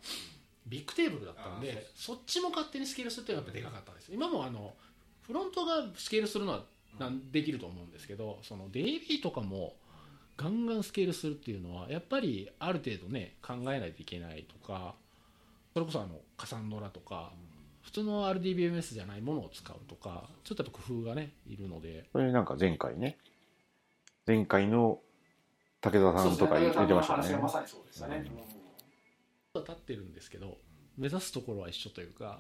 [0.68, 4.12] ビッグテーブルだったんでそっちも勝手にスケールするっていうのがやっぱでかかったんです。
[4.14, 4.74] 今もあの
[5.22, 6.64] フロントがスケールするのは
[7.00, 9.76] なんできると思うんですけどその DB とかも
[10.38, 14.96] ガンガンスケールするっていうのはやっぱりある程度ね考えないといけないとか
[15.74, 17.32] それこそあのカサンドラとか
[17.84, 22.06] 普通の RDBMS じゃないものを使うとかちょっとやっぱ工夫がねいるので。
[22.14, 23.18] これなんか前回ね
[24.28, 25.00] 前回の
[25.82, 27.24] 武田さんとか言ってそうですましたね。
[27.24, 28.24] 話がまさにそうでしたね、
[29.56, 30.58] 立ってるんですけど
[30.98, 32.40] 目指すところは一緒というか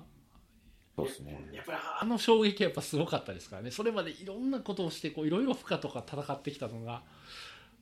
[0.95, 1.49] そうですね。
[1.53, 3.71] やっぱりあの衝撃はやっぱすごかったですからね。
[3.71, 7.01] それまでいろんなことをしてこういろいろ負荷とか戦ってきたのが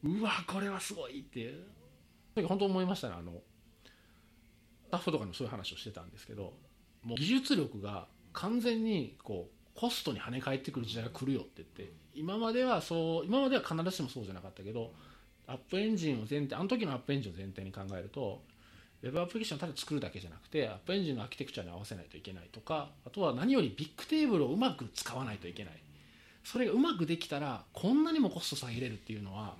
[0.03, 1.53] うわこれはすごいって
[2.47, 3.15] 本当思いましたね。
[3.17, 3.33] あの
[4.87, 6.53] スタッフとかにもそういう話をしてたんですけど
[7.03, 14.91] もう技術力が完全にこうコストに跳ね返ってくる時代が来るよって言って今まではそう今までは必ずしもそうじゃなかったけど
[15.47, 18.41] アップエンジンを前提あの時のアップエンジンを前提に考えると
[19.01, 25.73] ウェブアプリケーションをただ作るだけじゃなくてアップエンジンのアーキテクチャに合わせないといけないとかあとは何よりビッグテーブルをうまく使わないといけない。
[26.43, 29.55] それがうまくできたらこんなにもコスト下げれるっていうのは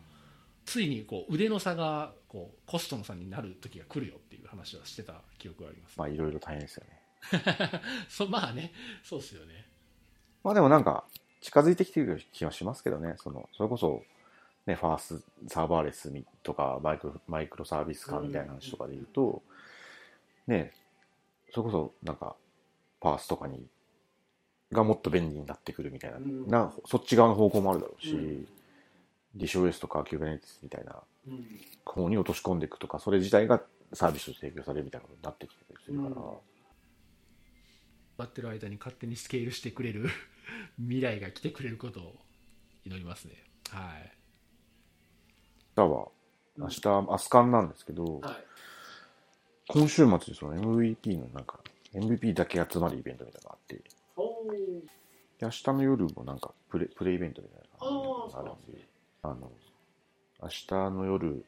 [0.66, 7.00] ついにこう腕の差がこうコストの差になる時が来るよっていう話をしてた記憶があります、まあいろいろ大変ですよね。
[8.10, 9.69] そまあねそうっすよね
[10.44, 11.04] まあでもなんか
[11.42, 13.16] 近づいてきてる気はしますけどね。
[13.18, 14.04] そのそれこそ
[14.66, 16.12] ねファースサーバーレス
[16.44, 19.42] とかマイクロマイクロサービス化みたいな話とかで言うと、
[20.48, 20.74] ね
[21.52, 22.36] それこそなんか
[23.00, 23.66] パースとかに
[24.72, 26.48] がもっと便利になってくるみたいな,、うん。
[26.48, 28.46] なそっち側の方向もあるだろうし、うん。
[29.36, 30.96] ディショ OS とか Kubernetes みたいな
[31.28, 31.46] うん。
[31.86, 33.62] 方に落とし込んでいくとかそれ自体が
[33.94, 36.38] サービスとして提供されるみたいなことになってきてたりするから、うん
[38.20, 40.10] 待ってる間に勝手にスケールしてくれる
[40.78, 42.20] 未来が来てくれることを
[42.84, 43.44] 祈りますね。
[43.70, 44.14] はい。
[45.78, 46.12] 明日は
[46.58, 48.46] 明日、アスカンなんですけど、はい。
[49.70, 51.60] 今週末にその MVP のなんか
[51.94, 53.84] MVP だけ集まるイベントみたいなのがあって
[55.40, 58.88] 明日の夜もなんかプレプレイベントみたいなのがあるんで
[59.22, 59.52] あの
[60.42, 61.46] 明日の夜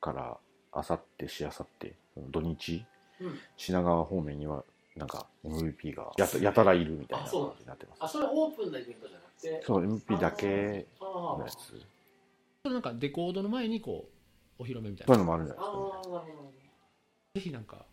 [0.00, 0.38] から
[0.72, 2.84] 明後日しあさって土日
[3.20, 3.38] うん。
[3.56, 4.64] 品川方面には
[4.96, 7.42] なんか MVP がやたやたらいるみたいなあそう。
[7.42, 7.98] なん感じになってます。
[8.00, 9.62] あそれオープンなイベントじゃなくて？
[9.66, 11.56] そう MVP だけのやつ。
[12.62, 14.08] それなんかデコードの前にこ
[14.58, 15.14] うお披露目みたいな。
[15.14, 15.82] そういうのもあるんじゃないですか、ね。
[15.82, 16.52] なるほど。
[17.34, 17.84] ぜひなんか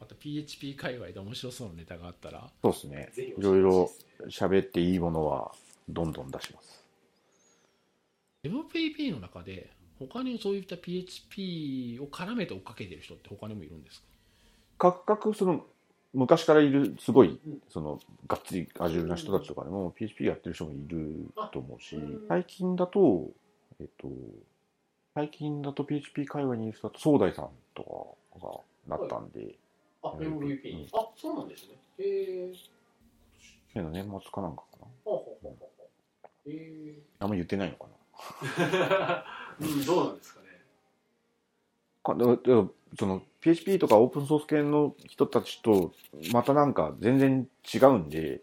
[0.00, 2.50] また PHP 界隈で面白そうなネタがあったら。
[2.62, 3.12] そうですね。
[3.16, 3.90] いろいろ
[4.28, 5.52] 喋っていいものは
[5.90, 6.82] どんどん出します。
[8.44, 9.68] MPP の中で
[9.98, 14.02] 他にそういった PHP を絡めて追っかけてる人って他にもいるんです
[14.78, 14.92] か？
[15.04, 15.66] 各々その
[16.12, 17.62] 昔からいるすごいうん。
[17.68, 22.28] そのがっつり Azure な人たちとかでも PHP やってる人もいると思うしうん。
[22.28, 23.30] 最近だと
[23.80, 24.08] えっと
[25.14, 28.46] 最近だと PHP 界隈にいる人だと総大さんとか
[28.88, 29.54] がなったんで、
[30.02, 30.86] あ、うん MVP うん。
[30.92, 31.74] あ、そうなんですね。
[31.98, 32.52] へえ。
[33.74, 34.86] 去年の年末かなんかかな。
[37.20, 39.24] あんま言ってないのかな。
[39.60, 40.39] うん、どうなんですか？
[42.04, 45.92] その PHP とかオープンソース系の人たちと
[46.32, 48.40] またなんか全然違うんで。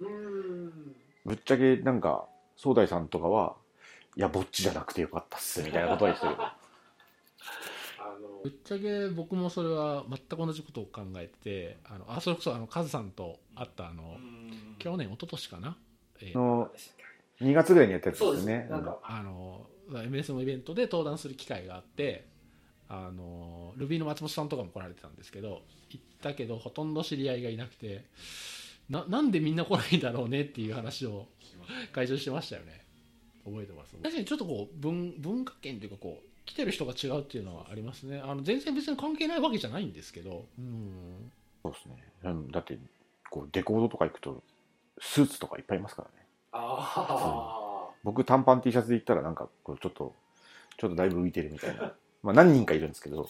[1.28, 3.55] ぶっちゃけなんか総大さんとかは
[4.16, 6.36] いやぼっちじゃなくてよかったっすみたいなことは言ってる。
[7.99, 14.18] あのぶっちゃけ僕もそれは全く同じことを考えててあのあそれこそあのカズさんと会ったあの
[14.80, 15.78] 去年一昨年かな、
[16.22, 16.38] えー。
[16.38, 16.72] の
[17.41, 18.38] 2月ぐらいにやったやつですよね。
[18.38, 18.45] そうです。
[18.47, 18.68] ね。
[18.70, 22.26] なんか、あの MS のイベントで登壇する機会があって
[22.90, 28.06] あの Ruby の松本さんとかも来られてたんですけど行ったけどほとんど知り合いがいなくて
[28.90, 31.28] ななんでみんな来ないんだろうねっていう話を
[31.92, 32.86] 会場してましたよね。
[33.44, 38.22] 覚えてます確かにちょっとこう文文化圏というかこう来てる人が違うっていうのはありますね。
[38.24, 40.46] あの全然別に関係ないわけじゃないんですけど。
[40.58, 41.32] うん。
[41.64, 41.96] そうですね。
[42.24, 42.78] うんだって
[43.30, 44.44] こうデコードとか行くと
[45.00, 46.26] スーツとかいっぱいいますからね。
[46.54, 50.16] あ僕短パン T シャツで行ったらなんかこうちょっと
[50.78, 51.94] ちょっとだいぶ浮いてるみたいな
[52.28, 53.30] まあ何人かいるんですけど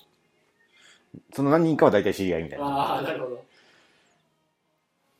[1.34, 2.64] その何人かは大体知り合いみたいあ。
[2.66, 3.45] ああ、ななるほど。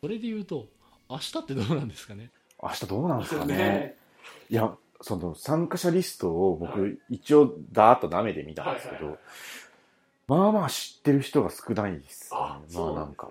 [0.02, 0.68] それで言うと
[1.10, 2.32] 明日ってどうなんですかね？
[2.62, 3.56] 明日どうなんですかね？
[3.58, 3.98] ね。
[4.50, 9.20] いやその参加者リストをは僕一応ダーッと舐めてみたんですけどはいはいはい
[10.28, 13.30] まあまあ知ってる人が少ないですねあ、まそうなあなんんか。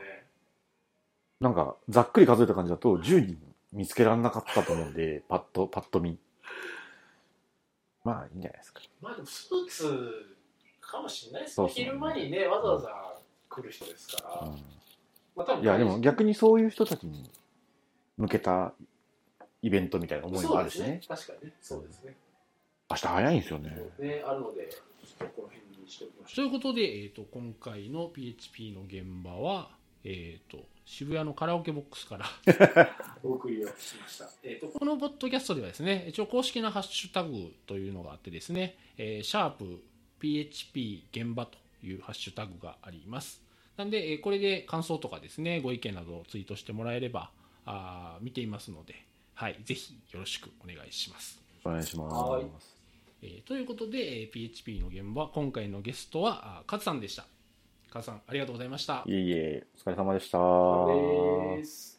[1.40, 3.38] なんかざっくり数えた感じだと10人
[3.72, 6.18] 見つけられなかったと思うんでパッとパッと見
[8.04, 10.35] まあいいんじゃないですかまあでもスーツ
[10.96, 11.54] かもしれないですね。
[11.54, 12.88] そうそう昼間にね、わざわざ
[13.48, 14.48] 来る人ですから。
[14.48, 14.76] うん
[15.36, 17.30] まあ多分いやでも逆にそういう人たちに
[18.16, 18.72] 向けた
[19.62, 21.00] イベントみたいな思いもあるしね。
[21.06, 21.54] 確かにね。
[21.60, 22.16] そうですね。
[22.90, 23.70] 明日早いんですよね。
[23.98, 26.48] ね、あるので、ちょっとこの辺にしておきましょう。
[26.48, 29.70] ということで、えー、と今回の PHP の現場は、
[30.04, 32.26] えー、と渋谷のカラオケボックスから
[33.22, 34.30] お送りをしました。
[34.42, 39.82] えっ、と、このポッドキャストではですね一応公式なハッシュタグというのがあってですね、えーシャープ
[40.20, 43.42] PHP 現場というハッシュタグがあります
[43.76, 47.30] なんで、えーこれで感想とかですねご意見などをツイートしてもらえれば
[47.64, 48.94] あー見ていますので、
[49.34, 52.76] はい、ぜひよろしくお願いしますお願いしはいます。
[53.22, 57.26] えーということで、えー PHP の現場今回のゲストはあカズさんでした
[57.90, 60.38] カズさんありがとうございましたいえいえ、お疲れ様でした。
[60.38, 61.95] これです。